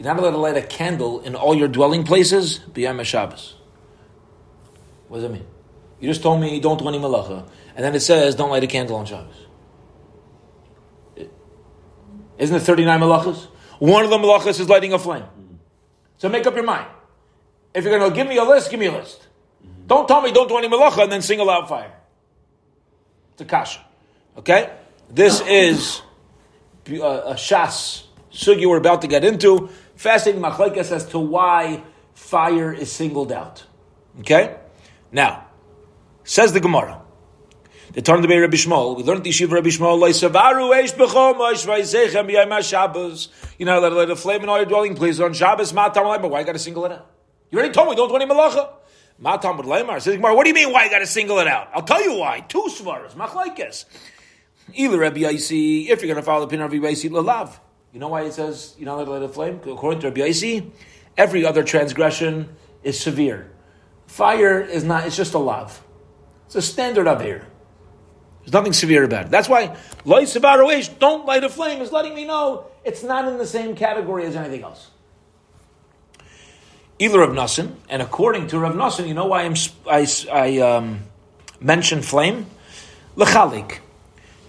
[0.07, 3.57] not allowed to light a candle in all your dwelling places b'yem Shabbos.
[5.09, 5.47] What does that mean?
[5.99, 8.63] You just told me you don't do any malacha, and then it says don't light
[8.63, 9.49] a candle on Shabbos.
[12.39, 13.49] Isn't it 39 malachas?
[13.81, 15.25] One of the malachas is lighting a flame.
[16.19, 16.87] So make up your mind.
[17.75, 19.27] If you're going to give me a list, give me a list.
[19.87, 21.93] Don't tell me don't do any malacha and then sing a loud fire.
[23.33, 23.81] It's a kasha.
[24.39, 24.71] Okay?
[25.11, 26.03] This is
[26.87, 29.69] a, a shas sugi we're about to get into.
[29.97, 31.83] Fascinating machlekes as to why
[32.15, 33.65] fire is singled out.
[34.21, 34.57] Okay?
[35.11, 35.47] Now,
[36.25, 37.01] says the Gemara.
[37.93, 38.97] The turn to be Rabbi Shmuel.
[38.97, 40.01] We learned the Yeshiva Rabbi Shmuel.
[40.01, 43.29] Loisavaru eish b'chom oish vayzechem b'yayim Shabbos.
[43.59, 45.75] You know, let, let a flame in all your dwelling please on Shabbos.
[45.75, 47.11] Matam But why you got to single it out?
[47.53, 48.71] You already told me don't do any malacha.
[49.19, 50.73] Matam Lemar says, What do you mean?
[50.73, 51.69] Why you got to single it out?
[51.75, 52.41] I'll tell you why.
[52.41, 53.85] Two svaras, machlekes.
[54.73, 57.59] Either Rabbi Yaisi, if you're going to follow the pin of Rabbi Yaisi, lalav.
[57.93, 59.61] You know why it says you don't let it flame?
[59.67, 60.71] According to Rabbi Yaisi,
[61.19, 63.53] every other transgression is severe.
[64.07, 65.85] Fire is not, it's just a love.
[66.47, 67.47] It's a standard up here.
[68.41, 69.31] There's nothing severe about it.
[69.31, 73.37] That's why light sevaroish, don't light a flame, is letting me know it's not in
[73.37, 74.92] the same category as anything else.
[77.03, 79.55] Either Rav Nassim, and according to Rav Nassim, you know why I'm,
[79.91, 81.01] I, I um,
[81.61, 82.47] mentioned flame?
[83.17, 83.79] Lechalik.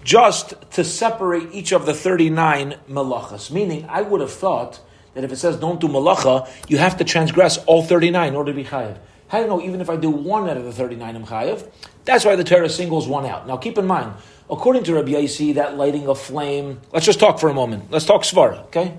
[0.04, 3.50] Just to separate each of the 39 malachas.
[3.50, 4.78] Meaning, I would have thought
[5.14, 8.52] that if it says don't do malacha, you have to transgress all 39 in order
[8.52, 8.98] to be chayiv.
[9.26, 11.68] How do you know even if I do one out of the 39 I'm chayiv?
[12.04, 13.48] That's why the Torah singles one out.
[13.48, 14.12] Now keep in mind,
[14.48, 17.90] according to Rabbi Yaisi, that lighting a flame, let's just talk for a moment.
[17.90, 18.96] Let's talk svara, okay?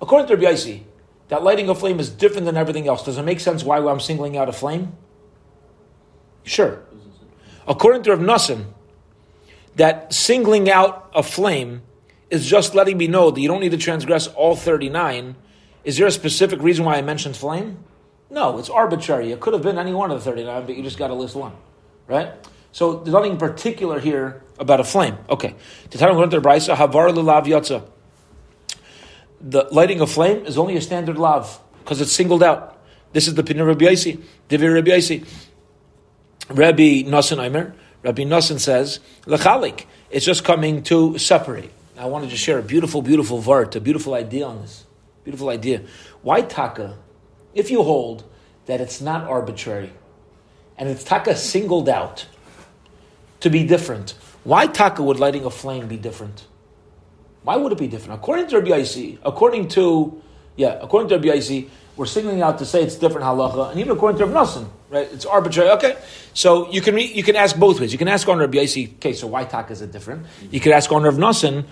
[0.00, 0.84] According to Rabbi Yaisi,
[1.28, 3.04] that lighting a flame is different than everything else.
[3.04, 4.92] Does it make sense why I'm singling out a flame?
[6.44, 6.82] Sure.
[7.66, 8.66] According to Rav Nassim,
[9.74, 11.82] that singling out a flame
[12.30, 15.36] is just letting me know that you don't need to transgress all 39.
[15.84, 17.78] Is there a specific reason why I mentioned flame?
[18.30, 19.32] No, it's arbitrary.
[19.32, 21.34] It could have been any one of the 39, but you just got to list
[21.34, 21.52] one.
[22.06, 22.32] Right?
[22.72, 25.16] So there's nothing particular here about a flame.
[25.28, 25.54] Okay.
[25.90, 27.88] Havar Lulav Yatza
[29.48, 32.76] the lighting of flame is only a standard lav because it's singled out.
[33.12, 34.20] This is the pin of Rabbi Yaisi.
[34.48, 35.26] Divir Rabbi Yaisi.
[36.48, 37.74] Rabbi Nassan Aimer.
[38.02, 39.84] Rabbi Nassan says lechalik.
[40.10, 41.70] It's just coming to separate.
[41.96, 44.84] I wanted to share a beautiful, beautiful vart, a beautiful idea on this.
[45.24, 45.82] Beautiful idea.
[46.22, 46.98] Why taka?
[47.54, 48.24] If you hold
[48.66, 49.92] that it's not arbitrary,
[50.76, 52.26] and it's taka singled out
[53.40, 56.46] to be different, why taka would lighting a flame be different?
[57.46, 58.18] Why would it be different?
[58.18, 60.20] According to Rabbi Yaisi, according to
[60.56, 63.92] yeah, according to Rabbi Yaisi, we're signaling out to say it's different halacha, and even
[63.92, 65.08] according to Rabbi Nassim, right?
[65.12, 65.70] It's arbitrary.
[65.70, 65.96] Okay,
[66.34, 67.92] so you can re, you can ask both ways.
[67.92, 70.26] You can ask on Rabbi Yaisi, okay, so why tak is it different?
[70.50, 71.66] You could ask on Rabbi Nassim,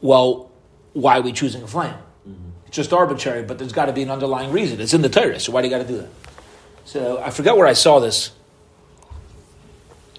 [0.00, 0.52] well,
[0.92, 1.94] why are we choosing a flame?
[1.94, 2.50] Mm-hmm.
[2.68, 4.80] It's just arbitrary, but there's got to be an underlying reason.
[4.80, 6.10] It's in the Torah, so why do you got to do that?
[6.84, 8.30] So I forget where I saw this.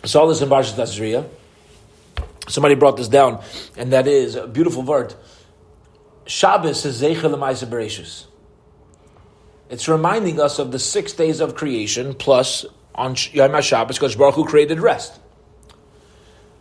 [0.03, 1.25] I saw this in Barshat Tazria.
[2.49, 3.41] Somebody brought this down,
[3.77, 5.13] and that is a beautiful word.
[6.25, 7.37] Shabbos is Zeichel
[7.69, 8.25] Bereshis.
[9.69, 14.35] It's reminding us of the six days of creation plus on Yom HaShabbos because Baruch
[14.35, 15.19] Hu created rest.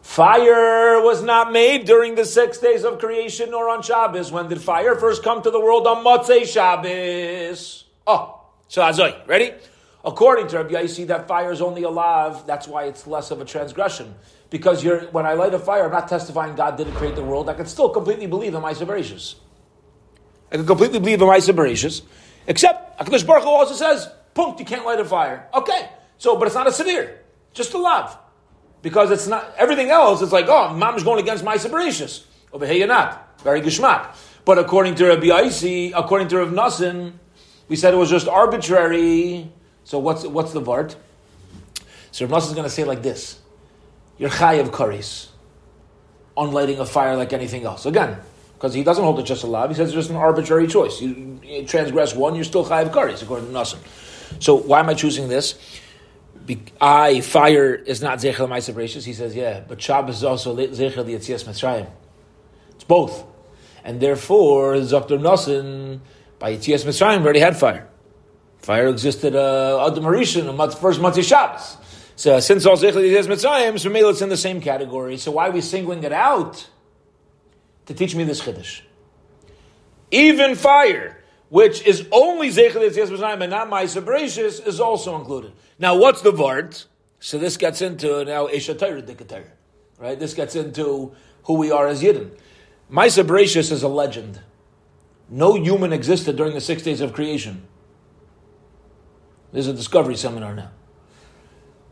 [0.02, 4.30] Fire was not made during the six days of creation or on Shabbos.
[4.30, 5.86] When did fire first come to the world?
[5.86, 7.84] On Motzei Shabbos.
[8.06, 9.52] Oh, so Azoi, ready?
[10.04, 12.46] According to Rabbi I see that fire is only alive.
[12.46, 14.14] That's why it's less of a transgression.
[14.50, 17.48] Because you're, when I light a fire, I'm not testifying God didn't create the world.
[17.48, 19.34] I can still completely believe in my Bereshis.
[20.50, 22.02] I can completely believe in my Bereshis.
[22.46, 25.48] Except, HaKadosh Baruch Hu also says, punkt, you can't light a fire.
[25.52, 27.20] Okay, so, but it's not a severe,
[27.52, 28.16] just a love.
[28.80, 32.24] Because it's not, everything else, it's like, oh, mom is going against my Bereshis.
[32.52, 33.40] Over here, you're not.
[33.42, 34.16] Very geschmack.
[34.44, 37.12] But according to Rabbi Aisi, according to Rav Nassim,
[37.68, 39.52] we said it was just arbitrary.
[39.84, 40.96] So what's, what's the vart?
[42.12, 43.38] So Rav Nassim is going to say like this.
[44.18, 45.28] You're chay of karis
[46.36, 47.86] on lighting a fire like anything else.
[47.86, 48.18] Again,
[48.54, 49.70] because he doesn't hold it just a lav.
[49.70, 51.00] He says it's just an arbitrary choice.
[51.00, 53.78] You, you transgress one, you're still chayiv karis, according to Nassim.
[54.40, 55.58] So why am I choosing this?
[56.44, 61.04] Be, I fire is not zechel ma'asav He says, yeah, but Shabbos is also zechel
[61.04, 61.88] yetzias mitzrayim.
[62.74, 63.24] It's both,
[63.84, 65.18] and therefore Dr.
[65.18, 66.00] Nassim
[66.38, 67.88] by yetzias mitzrayim already had fire.
[68.58, 71.76] Fire existed uh, Adam Marishan, the first month of Shabbos.
[72.18, 75.16] So since all zechel yetzias mitzrayim, so maybe it's in the same category.
[75.16, 76.68] So why are we singling it out?
[77.88, 78.82] to teach me this chiddush.
[80.10, 85.52] Even fire, which is only Zechel Yetzias and not Ma'aser Bereshis, is also included.
[85.78, 86.84] Now, what's the Vart?
[87.18, 89.46] So this gets into now Eshatayr Dikatayr.
[89.98, 90.18] Right?
[90.18, 92.30] This gets into who we are as Yidden.
[92.92, 94.40] Ma'aser Bereshis is a legend.
[95.30, 97.66] No human existed during the six days of creation.
[99.50, 100.72] There's a discovery seminar now.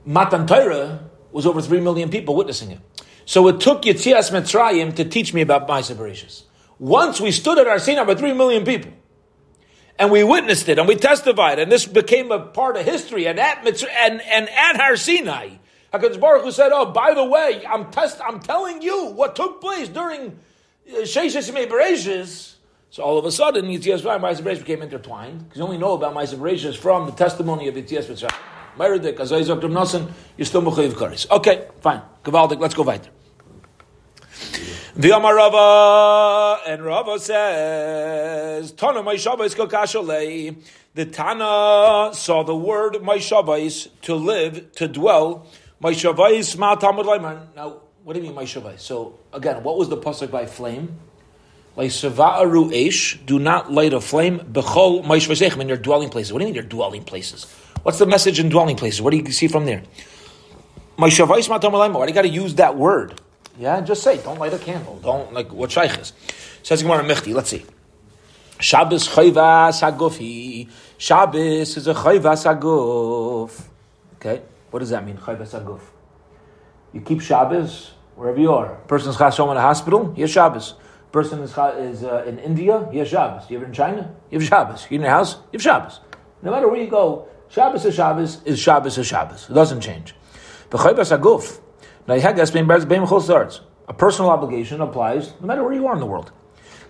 [0.06, 2.78] Matan Torah was over three million people witnessing it.
[3.24, 6.44] So it took Yitzias Mitzrayim to teach me about my Bereshis.
[6.78, 8.92] Once we stood at Har Sinai with three million people,
[9.98, 13.40] and we witnessed it, and we testified, and this became a part of history, and
[13.40, 15.56] at, Mitzray, and, and at Har Sinai,
[15.92, 19.60] HaKadosh Baruch Hu said, oh, by the way, I'm, test, I'm telling you what took
[19.60, 20.38] place during
[20.88, 22.54] uh, Sheishes Yimei Bereshis,
[22.90, 25.94] so all of a sudden, Yitzias Mitzrayim and Bereshis became intertwined, because you only know
[25.94, 28.55] about Bereshis from the testimony of Yitzias Mitzrayim.
[28.78, 29.68] Meridik, Azai Dr.
[29.68, 31.30] Nassan, you're still Mechayiv Karis.
[31.30, 32.02] Okay, fine.
[32.22, 33.10] Gavaldik, let's go weiter.
[34.94, 40.56] The Rava and Rava says, Tana my Shabbos kakashalei.
[40.94, 45.46] The Tana saw the word my Shabbos to live, to dwell.
[45.80, 48.82] My Shabbos ma tamud Now, what do you mean my Shabbos?
[48.82, 50.98] So again, what was the pasuk by flame?
[51.76, 56.32] Like Sava'aru Eish, do not light a flame, Bechol Maishvasechem, in your dwelling places.
[56.32, 57.46] What do you mean your dwelling places?
[57.86, 59.00] What's the message in dwelling places?
[59.00, 59.80] What do you see from there?
[60.96, 63.20] My Why do you got to use that word?
[63.60, 64.98] Yeah, just say, don't light a candle.
[64.98, 66.12] Don't, like, what shaykh is.
[66.64, 67.64] Says Gemara Mechti, let's see.
[68.58, 70.68] Shabbos chayvas hagufi.
[70.98, 73.62] Shabbos is a chayvas haguf.
[74.16, 75.82] Okay, what does that mean, chayvas haguf?
[76.92, 78.74] You keep Shabbos wherever you are.
[78.88, 80.74] Person's chas home in a hospital, he has Shabbos.
[81.12, 83.48] Person is, is uh, in India, he has Shabbos.
[83.48, 84.88] You ever in China, you have Shabbos.
[84.90, 86.00] You're in your house, you have Shabbos.
[86.42, 89.48] No matter where you go, Shabbos is Shabbos is Shabbos is Shabbos.
[89.48, 90.14] It doesn't change.
[93.88, 96.32] A personal obligation applies no matter where you are in the world.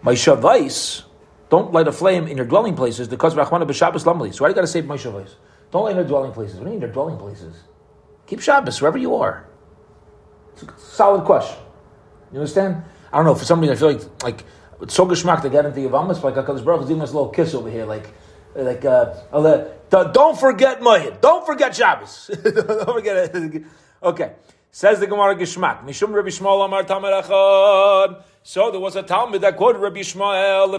[0.03, 1.03] My shavais,
[1.51, 4.35] don't light a flame in your dwelling places because Rachmana b'Shabbos lamli.
[4.35, 5.35] So why do you got to say my shavais?
[5.71, 6.57] Don't light in your dwelling places.
[6.57, 7.55] What do you mean your dwelling places?
[8.27, 9.47] Keep Shabbos wherever you are.
[10.53, 11.59] It's a solid question.
[12.33, 12.83] You understand?
[13.13, 13.35] I don't know.
[13.35, 14.45] For some reason, I feel like like
[14.81, 17.31] it's so geschmack to get into Yavamas, like Hakadosh Baruch is giving us a little
[17.31, 18.13] kiss over here, like
[18.57, 19.15] like uh,
[19.91, 23.63] don't forget Mohid, don't forget Shabbos, don't forget it.
[24.03, 24.33] Okay.
[24.71, 28.23] Says the Gemara Gishmak, Mishum Rabbi Shmuel Amar Tamar Echad.
[28.43, 30.75] So there was a Talmud that quoted Rabbi Shmuel.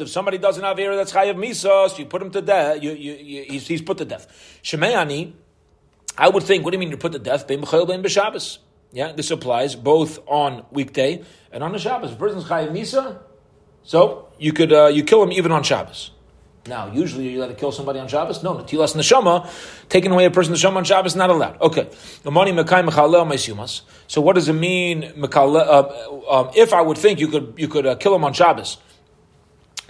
[0.00, 3.12] If somebody doesn't have ear that's Chayav Misos, you put him to death, you, you,
[3.14, 4.60] you, he's, he's put to death.
[4.62, 5.32] Shemeyani,
[6.16, 7.48] I would think, what do you mean you put to death?
[7.48, 8.58] Bein B'chayil Bein B'Shabbos.
[8.92, 12.12] Yeah, this applies both on weekday and on the Shabbos.
[12.12, 13.18] If a person's Chayav Misa,
[13.86, 16.10] so you could, uh, you kill him even on Shabbos.
[16.68, 18.42] Now, usually you let to kill somebody on Shabbos.
[18.42, 19.48] No, natilas neshama,
[19.88, 21.60] taking away a person's neshama on Shabbos not allowed.
[21.60, 21.88] Okay,
[24.08, 25.04] So what does it mean?
[25.22, 25.82] Uh,
[26.28, 28.78] um, if I would think you could you could uh, kill him on Shabbos,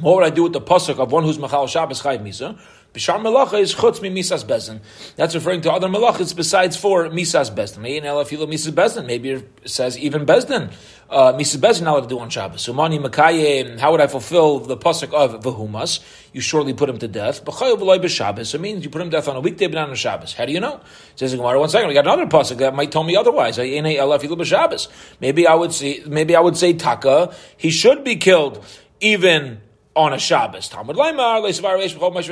[0.00, 2.59] what would I do with the pasuk of one who's mechal Shabbos chayv misa?
[2.96, 4.80] Bishar Malacha is chutz mi misas bezdin.
[5.16, 7.82] That's referring to other malachas besides for misas bezdin.
[7.82, 9.04] misas bezdin.
[9.04, 10.72] Maybe it says even bezdin.
[11.11, 12.62] Uh, misas bezdin not allowed to do on Shabbos.
[12.62, 13.78] So mani makaye.
[13.78, 16.02] How would I fulfill the pasuk of vahumas?
[16.32, 17.44] You surely put him to death.
[17.44, 18.54] B'chayav v'loy b'Shabbos.
[18.54, 20.32] It means you put him to death on a weekday, but not on Shabbos.
[20.32, 20.80] How do you know?
[21.16, 21.61] Says Gemara.
[21.61, 23.59] One second, we got another pasuk that might tell me otherwise.
[23.59, 26.02] Maybe I would say.
[26.06, 27.35] Maybe I would say taka.
[27.59, 28.64] He should be killed
[29.00, 29.61] even
[29.96, 30.68] on a Shabbos.
[30.68, 32.28] Talmud Leimar, Leisavar Reish B'chol Mash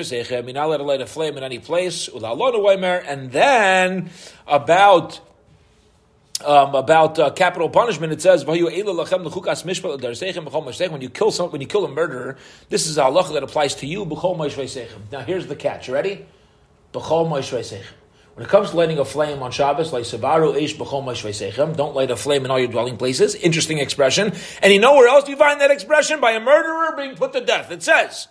[0.52, 4.10] not allowed to light a flame in any place, Ulalonu Weimer, and then
[4.46, 5.20] about
[6.44, 8.68] um, about uh, capital punishment, it says when you
[11.08, 12.36] kill some, when you kill a murderer,
[12.68, 14.04] this is a halacha that applies to you.
[15.10, 15.88] Now here's the catch.
[15.88, 16.26] Ready?
[18.34, 20.76] When it comes to lighting a flame on Shabbos, like Sabaru Ish
[21.76, 23.36] don't light a flame in all your dwelling places.
[23.36, 24.32] Interesting expression.
[24.60, 26.20] And you know where else do you find that expression?
[26.20, 27.70] By a murderer being put to death.
[27.70, 28.26] It says,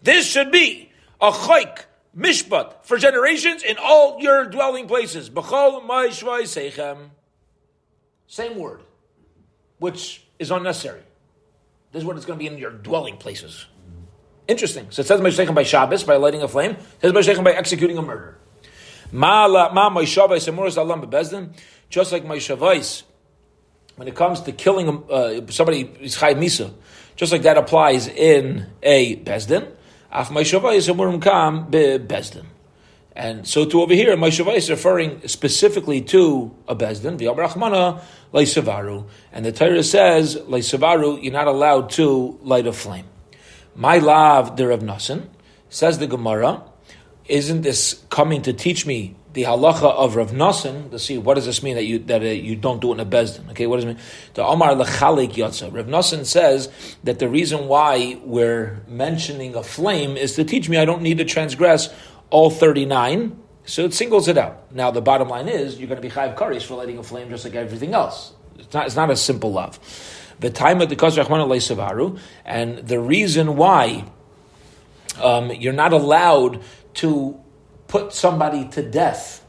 [0.00, 1.86] this should be a chayk,
[2.16, 5.28] mishpat, for generations in all your dwelling places.
[5.28, 7.10] B'chol
[8.28, 8.82] Same word,
[9.78, 11.02] which is unnecessary.
[11.90, 13.66] This is what it's going to be in your dwelling places.
[14.46, 14.86] Interesting.
[14.90, 16.76] So it says by Shabbos, by lighting a flame.
[17.02, 18.38] It says by executing a murder.
[21.88, 23.02] Just like my shavais,
[23.96, 26.72] when it comes to killing uh, somebody is chay misa,
[27.14, 29.70] just like that applies in a bezdin.
[30.10, 32.46] Af my shavais emurim kam be bezdin.
[33.12, 38.02] And so to over here, my shavai is referring specifically to a bezdin, the Abrahmana
[38.34, 43.06] leisavaru, and the Torah says leisavaru, you're not allowed to light a flame.
[43.74, 45.28] My lav der of Nasan
[45.70, 46.62] says the Gemara
[47.28, 51.44] isn't this coming to teach me the halacha of Rav Nassin to see what does
[51.44, 53.50] this mean that you that uh, you don't do it in a bezdin?
[53.50, 53.98] Okay, what does it mean?
[54.34, 55.72] The Omar lechalik yotza.
[55.72, 56.70] Rav Nassin says
[57.04, 61.18] that the reason why we're mentioning a flame is to teach me I don't need
[61.18, 61.92] to transgress
[62.30, 63.38] all thirty nine.
[63.66, 64.72] So it singles it out.
[64.72, 67.28] Now the bottom line is you're going to be chayiv karis for lighting a flame
[67.28, 68.32] just like everything else.
[68.58, 68.86] It's not.
[68.86, 69.78] It's not a simple love.
[70.40, 74.04] The time of the Savaru, and the reason why
[75.22, 76.62] um, you're not allowed
[76.96, 77.38] to
[77.88, 79.44] put somebody to death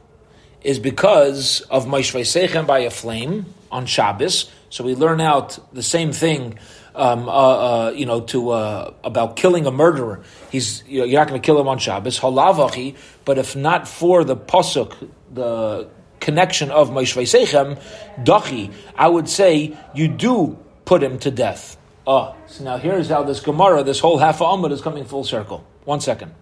[0.64, 4.52] is because of Maishvei Sechem by a flame on Shabbos.
[4.70, 6.60] So we learn out the same thing,
[6.96, 10.24] um, uh, uh, you know, to uh, about killing a murderer.
[10.52, 12.20] He's you are not going to kill him on Shabbos.
[12.20, 17.80] Halavachi, but if not for the pasuk, the connection of Maishvei Sechem,
[18.24, 21.78] dachi, I would say you do put him to death.
[22.06, 25.24] Oh, so now here's how this Gemara, this whole half of Amud is coming full
[25.24, 25.66] circle.
[25.86, 26.34] One second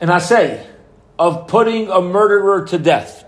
[0.00, 0.66] an say,
[1.18, 3.24] of putting a murderer to death,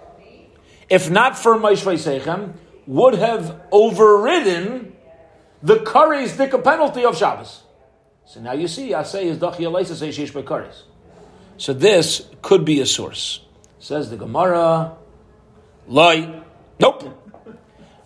[0.88, 2.54] if not for Maishvei Sechem,
[2.87, 4.92] would have overridden
[5.62, 7.62] the Kares dika penalty of Shabbos.
[8.24, 10.82] So now you see, I say is dachi alaysa say sheish Kares.
[11.58, 13.40] So this could be a source.
[13.78, 14.96] Says the Gemara,
[15.87, 16.42] lie.
[16.80, 17.18] Nope.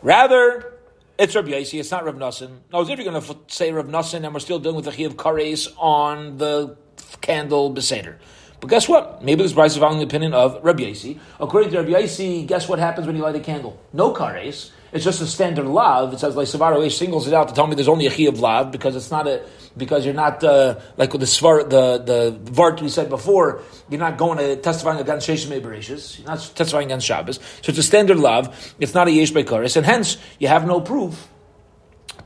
[0.03, 0.75] Rather,
[1.19, 2.59] it's Rabbi Yaisi, it's not Rav Nassin.
[2.73, 5.15] Now, if you're going to say Rav Nassin and we're still dealing with the Chiyav
[5.15, 6.77] Kares on the
[7.21, 8.17] candle Beseder.
[8.61, 9.23] But guess what?
[9.23, 11.19] Maybe this price is following the opinion of Rabbi Yaisi.
[11.39, 13.79] According to Rabbi Yaisi, guess what happens when you light a candle?
[13.93, 14.71] No kares.
[14.93, 16.15] It's just a standard lav.
[16.15, 18.41] It says like Savaro singles it out to tell me there's only a chi of
[18.41, 19.43] lav because it's not a
[19.77, 23.61] because you're not uh, like with the svar the the vart we said before.
[23.91, 26.19] You're not going to testifying against Sheshim Bereshis.
[26.19, 27.37] You're not testifying against Shabbos.
[27.61, 28.75] So it's a standard lav.
[28.79, 31.29] It's not a yesh by kares, and hence you have no proof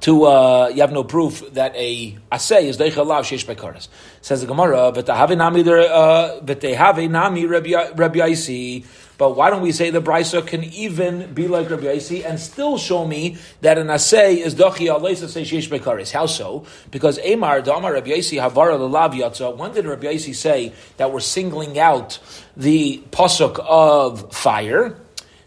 [0.01, 3.89] to uh, you have no proof that a asay is deicha lav sheish bekaras.
[4.23, 7.71] Says the Gemara, but they have a nami uh, but they have a nami Rabbi
[7.71, 8.85] Yaisi.
[9.19, 12.79] But why don't we say the brisa can even be like Rabbi Yaisi and still
[12.79, 16.13] show me that an asay is dochi aleisa say sheish bekaris?
[16.13, 16.65] How so?
[16.91, 19.55] Because Amar Damar Rabbi Yaisi havara lelav yatza.
[19.55, 22.19] When did Rabbi Yaisi say that we're singling out
[22.57, 24.99] the pasuk of fire?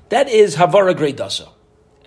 [0.09, 1.49] That is havara great dasa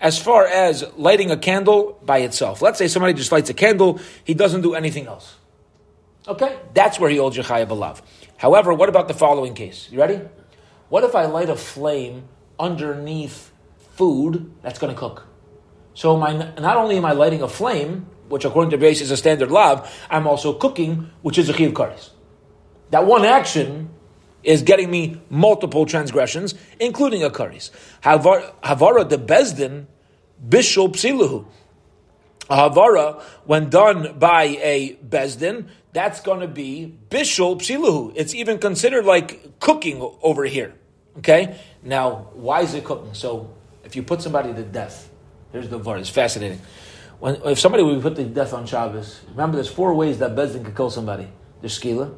[0.00, 2.62] as far as lighting a candle by itself.
[2.62, 5.36] Let's say somebody just lights a candle, he doesn't do anything else.
[6.28, 6.58] Okay?
[6.74, 8.02] That's where he holds Yechaya Balav.
[8.36, 9.88] However, what about the following case?
[9.90, 10.20] You ready?
[10.88, 12.28] What if I light a flame
[12.58, 13.52] underneath
[13.94, 15.26] food that's going to cook?
[15.94, 19.16] So my, not only am I lighting a flame, which according to base is a
[19.16, 22.10] standard lab, I'm also cooking, which is a chiv karis.
[22.90, 23.90] That one action
[24.46, 27.70] is getting me multiple transgressions, including a karis.
[28.02, 29.86] Havara de bezdin
[30.48, 31.44] bishul psiluhu.
[32.48, 38.12] A havara, when done by a bezdin, that's going to be bishul psiluhu.
[38.14, 40.74] It's even considered like cooking over here.
[41.18, 41.58] Okay?
[41.82, 43.14] Now, why is it cooking?
[43.14, 43.52] So,
[43.84, 45.10] if you put somebody to death,
[45.50, 45.98] here's the var.
[45.98, 46.60] It's fascinating.
[47.18, 50.64] When, if somebody would put to death on Shabbos, remember there's four ways that bezdin
[50.64, 51.28] could kill somebody.
[51.60, 52.16] there's skila,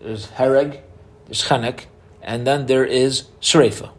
[0.00, 0.80] there's hereg,
[1.26, 1.86] there's chenek,
[2.22, 3.90] and then there is sreifa.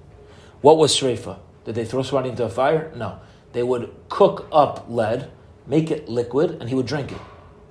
[0.62, 1.40] What was sreifa?
[1.66, 2.92] Did they throw somebody into a fire?
[2.96, 3.20] No.
[3.54, 5.30] They would cook up lead,
[5.66, 7.22] make it liquid, and he would drink it.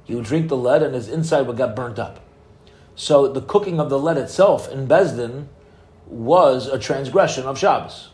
[0.04, 2.20] He would drink the lead, and his inside would get burnt up.
[2.94, 5.46] So the cooking of the lead itself in Bezdin
[6.06, 8.10] was a transgression of Shabbos.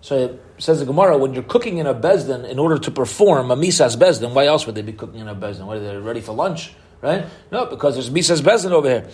[0.00, 3.50] So it says the Gemara, when you're cooking in a Bezdin in order to perform
[3.50, 5.66] a Misas Bezdin, why else would they be cooking in a Bezdin?
[5.66, 6.72] What are they ready for lunch?
[7.00, 7.24] Right?
[7.50, 9.08] No, because there's Misas Bezdin over here.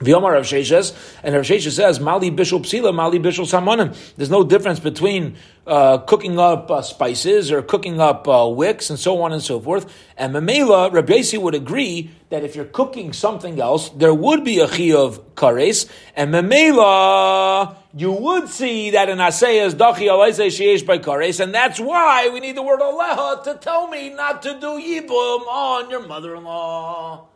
[0.00, 3.96] V'yomar Rav Sheshes, and Rav Sheshes says, Mali Bishul Psila, Mali Bishul Samonim.
[4.16, 5.36] There's no difference between
[5.66, 9.60] uh, cooking up uh, spices or cooking up uh, wicks and so on and so
[9.60, 9.92] forth.
[10.16, 14.68] And Mamela, Rabbi would agree that if you're cooking something else, there would be a
[14.68, 20.84] chi of kares, and Mamela, you would see that in Asay is dachi alaise sheyesh
[20.84, 24.58] by kares, and that's why we need the word aleha to tell me not to
[24.60, 27.28] do yibum on your mother-in-law.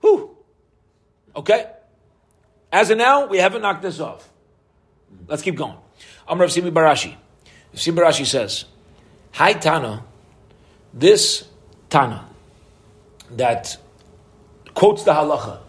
[0.00, 0.31] Whew.
[1.34, 1.70] Okay?
[2.70, 4.28] As of now, we haven't knocked this off.
[5.26, 5.76] Let's keep going.
[6.26, 7.16] Amr Shimi bar Ashi.
[7.74, 8.66] Simi Barashi says,
[9.32, 10.04] Hi Tana,
[10.92, 11.48] this
[11.88, 12.28] Tana
[13.30, 13.76] that
[14.74, 15.60] quotes the halacha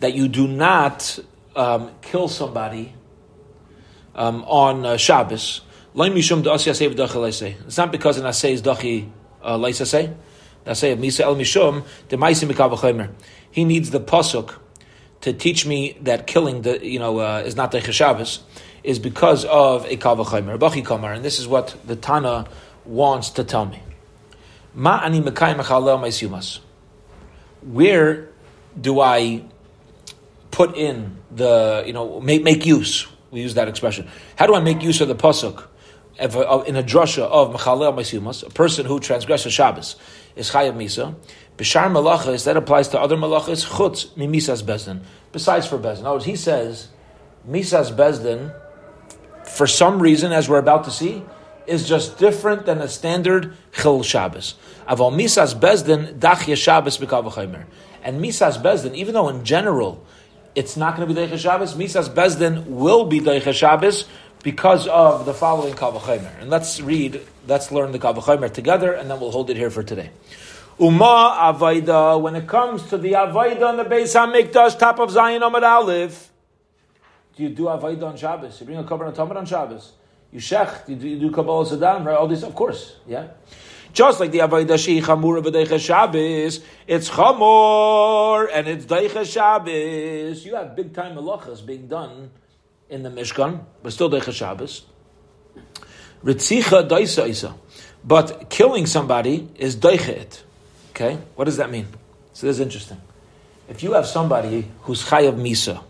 [0.00, 1.18] that you do not
[1.54, 2.92] um, kill somebody
[4.14, 5.60] um, on uh, Shabbos.
[5.96, 9.08] It's not because an asay is dachi
[9.42, 10.12] uh, leisasay.
[10.66, 13.10] Asay of misa el mishum the maisim
[13.52, 14.58] He needs the pasuk
[15.24, 18.40] to teach me that killing the you know uh, is not the Shabbos
[18.82, 22.46] is because of a kavachimer, bachi kamar, and this is what the Tana
[22.84, 23.80] wants to tell me.
[24.74, 25.20] Ma ani
[27.62, 28.28] Where
[28.78, 29.44] do I
[30.50, 33.06] put in the you know make make use?
[33.30, 34.06] We use that expression.
[34.36, 35.68] How do I make use of the pasuk?
[36.16, 39.96] in a drasha of Mechalel Maisiumas, a person who transgresses Shabbos
[40.36, 41.14] is Chayav Misa.
[41.56, 45.00] Bishar Malachas, that applies to other Malachas, Chutz Mimisas Bezdin,
[45.32, 46.02] besides for Bezdin.
[46.02, 46.88] Now, he says,
[47.48, 48.52] Misas Bezdin,
[49.46, 51.22] for some reason, as we're about to see,
[51.66, 54.54] is just different than a standard Chil Shabbos.
[54.88, 57.66] Aval Misas Bezdin, Dachya Shabbos B'kavachaymer.
[58.02, 60.04] And Misas Bezdin, even though in general
[60.54, 64.06] it's not going to be Deicha Shabbos, Misas Bezdin will be Deicha Shabbos
[64.42, 66.40] because of the following Kavachimer.
[66.40, 69.82] And let's read, let's learn the Kavachimer together, and then we'll hold it here for
[69.82, 70.10] today.
[70.78, 75.40] Uma Avaida, when it comes to the Avaida on the Beis HaMikdash, top of Zion
[75.42, 76.32] Amad Aleph,
[77.36, 78.58] do you do Avaida on Shabbos?
[78.60, 79.92] You bring a Kabbalah Tamid on Shabbos?
[80.32, 82.16] You shech, you do, you do Kabbalah Saddam, right?
[82.16, 83.28] All these, of course, yeah?
[83.92, 90.44] Just like the Avaida Shei Chamura B'Deicha Shabbos, it's Chamor, and it's Deicha Shabbos.
[90.44, 92.32] You have big time malachas being done
[92.88, 94.86] in the Mishkan, but still Deicha Shabbos.
[96.24, 97.54] Ritzicha Daisa Isa.
[98.02, 100.42] But killing somebody is Deicha it.
[100.94, 101.88] Okay, what does that mean?
[102.34, 103.00] So this is interesting.
[103.68, 105.82] If you have somebody who's chayav misa,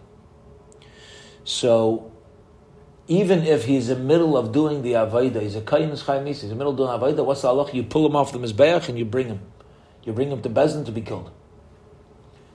[1.45, 2.11] so
[3.07, 6.23] even if he's in the middle of doing the avodah, he's a kayin is chayav
[6.23, 7.75] misa, he's in the middle of doing avodah, what's the halach?
[7.75, 9.41] You pull him off the mizbeach and you bring him.
[10.05, 11.31] You bring him to Bezin to be killed.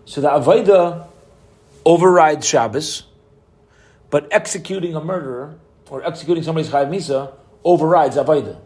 [0.05, 1.07] So the avodah
[1.85, 3.03] overrides Shabbos,
[4.09, 7.31] but executing a murderer or executing somebody's chayav misa
[7.63, 8.59] overrides avodah.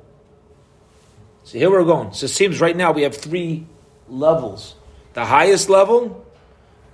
[1.43, 2.13] So here we're going.
[2.13, 3.67] So it seems right now we have three
[4.07, 4.75] levels.
[5.13, 6.25] The highest level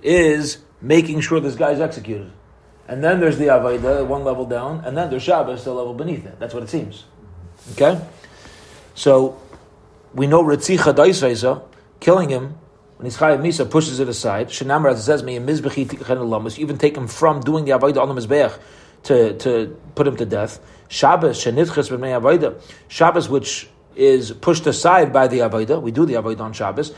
[0.02, 2.32] is making sure this guy's executed.
[2.88, 6.26] And then there's the Avaida, one level down, and then there's Shabbos, the level beneath
[6.26, 6.40] it.
[6.40, 7.04] That's what it seems.
[7.72, 8.00] Okay?
[8.94, 9.40] So
[10.12, 11.62] we know Ritzicha Daisaiza,
[12.00, 12.58] killing him,
[12.96, 14.48] when he's Chayav Misa, pushes it aside.
[14.48, 18.58] Shenamar, as it says, you even take him from doing the Avaida on the Mizbeach
[19.04, 20.60] to, to put him to death.
[20.88, 22.60] Shabbos, Shenitchas.
[22.88, 23.68] Shabbos, which
[24.00, 25.80] is pushed aside by the Avodah.
[25.82, 26.92] We do the Avodah on Shabbos.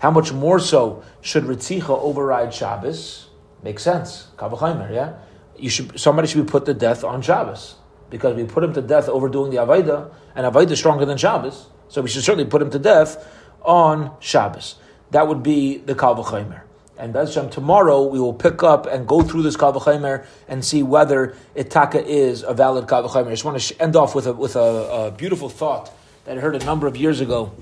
[0.00, 3.28] How much more so should Ritzicha override Shabbos?
[3.62, 4.26] Makes sense.
[4.36, 5.14] Kavachaimer, yeah?
[5.56, 7.76] You should, somebody should be put to death on Shabbos.
[8.10, 11.68] Because we put him to death overdoing the Avodah, and Avodah is stronger than Shabbos.
[11.88, 13.24] So we should certainly put him to death
[13.62, 14.74] on Shabbos.
[15.12, 16.62] That would be the Kavachaimer.
[16.96, 21.36] And Bezshem, tomorrow we will pick up and go through this Kavachimer and see whether
[21.56, 23.26] Itaka is a valid Kavachimer.
[23.26, 25.92] I just want to end off with a, with a, a, beautiful thought
[26.24, 27.52] that I heard a number of years ago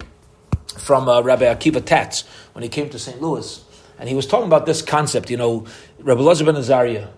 [0.78, 3.22] from uh, Rabbi Akiva Tatz when he came to St.
[3.22, 3.64] Louis.
[3.98, 5.30] And he was talking about this concept.
[5.30, 5.66] You know,
[5.98, 7.08] Rabbi Elazar ben Azariah,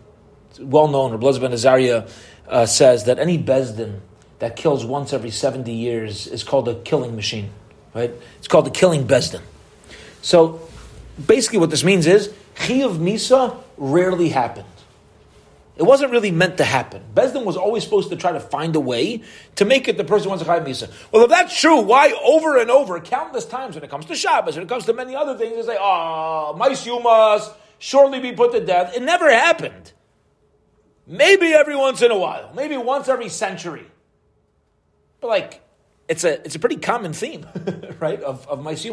[0.60, 2.06] well known, Rabbi Elazar ben Azariah
[2.46, 4.00] uh, says that any Bezdin
[4.38, 7.50] that kills once every 70 years is called a killing machine.
[7.92, 8.12] Right?
[8.38, 9.42] It's called a killing Bezdin.
[10.22, 10.60] So
[11.26, 14.66] basically what this means is Chiyuv Misa rarely happened.
[15.76, 17.02] It wasn't really meant to happen.
[17.14, 19.22] Bezdin was always supposed to try to find a way
[19.56, 20.90] to make it the person wants a chayiv misa.
[21.10, 24.54] Well, if that's true, why over and over, countless times when it comes to Shabbos,
[24.54, 28.20] when it comes to many other things, they say, ah, "Oh, mice you must surely
[28.20, 29.92] be put to death." It never happened.
[31.08, 33.86] Maybe every once in a while, maybe once every century.
[35.20, 35.60] But like,
[36.08, 37.46] it's a it's a pretty common theme,
[37.98, 38.20] right?
[38.20, 38.84] Of of mice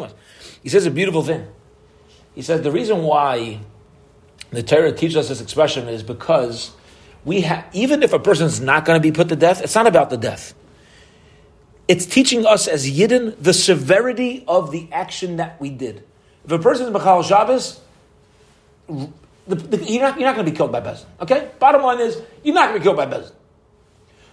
[0.63, 1.45] He says a beautiful thing.
[2.41, 3.59] He says the reason why
[4.49, 6.71] the Torah teaches us this expression is because
[7.23, 9.75] we have, even if a person is not going to be put to death, it's
[9.75, 10.55] not about the death.
[11.87, 16.03] It's teaching us as Yidden the severity of the action that we did.
[16.43, 17.79] If a person is Mechal Shabbos,
[18.87, 19.05] the,
[19.47, 21.05] the, you're not, not going to be killed by Bezin.
[21.21, 21.51] Okay?
[21.59, 23.33] Bottom line is, you're not going to be killed by Bezin.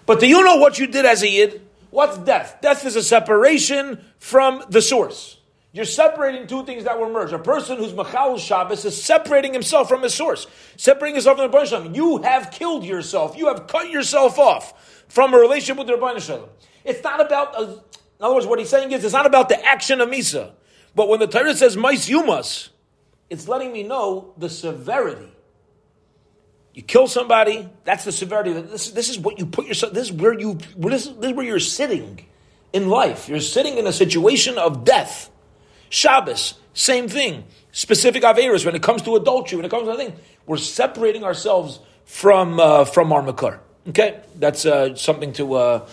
[0.07, 1.61] But do you know what you did as a Yid?
[1.91, 2.57] What's death?
[2.63, 5.38] Death is a separation from the source.
[5.73, 7.35] You're separating two things that were merged.
[7.35, 10.47] A person who's Machal Shabbos is separating himself from his source,
[10.77, 11.95] separating himself from the Shalom.
[11.95, 13.37] You have killed yourself.
[13.37, 16.49] You have cut yourself off from a relationship with the Shalom.
[16.85, 17.81] It's not about, a, in
[18.21, 20.53] other words, what he's saying is, it's not about the action of Misa.
[20.95, 22.71] But when the Torah says, Mais Yumas,
[23.29, 25.31] it's letting me know the severity.
[26.73, 28.53] You kill somebody, that's the severity.
[28.53, 31.45] This, this is what you put yourself, this is where you, this this is where
[31.45, 32.25] you're sitting
[32.73, 33.29] in life.
[33.29, 35.31] You're sitting in a situation of death.
[35.91, 37.45] Shabbos, same thing.
[37.73, 41.81] Specific Averas, when it comes to adultery, when it comes to anything, we're separating ourselves
[42.05, 43.61] from, uh, from our Makar.
[43.89, 44.21] Okay?
[44.37, 45.89] That's uh, something to uh,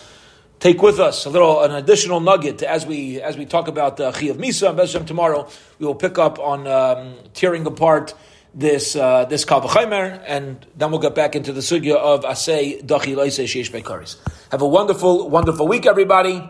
[0.59, 1.25] take with us.
[1.25, 4.95] A little, an additional nugget as we, as we talk about uh, Chi of Misa
[4.97, 5.47] and tomorrow.
[5.79, 8.13] We will pick up on um, tearing apart
[8.55, 13.13] this uh, this Kalvachaimer, and then we'll get back into the sugya of Asay Dachi
[13.13, 14.17] Loise Sheish.
[14.51, 16.41] Have a wonderful, wonderful week, everybody.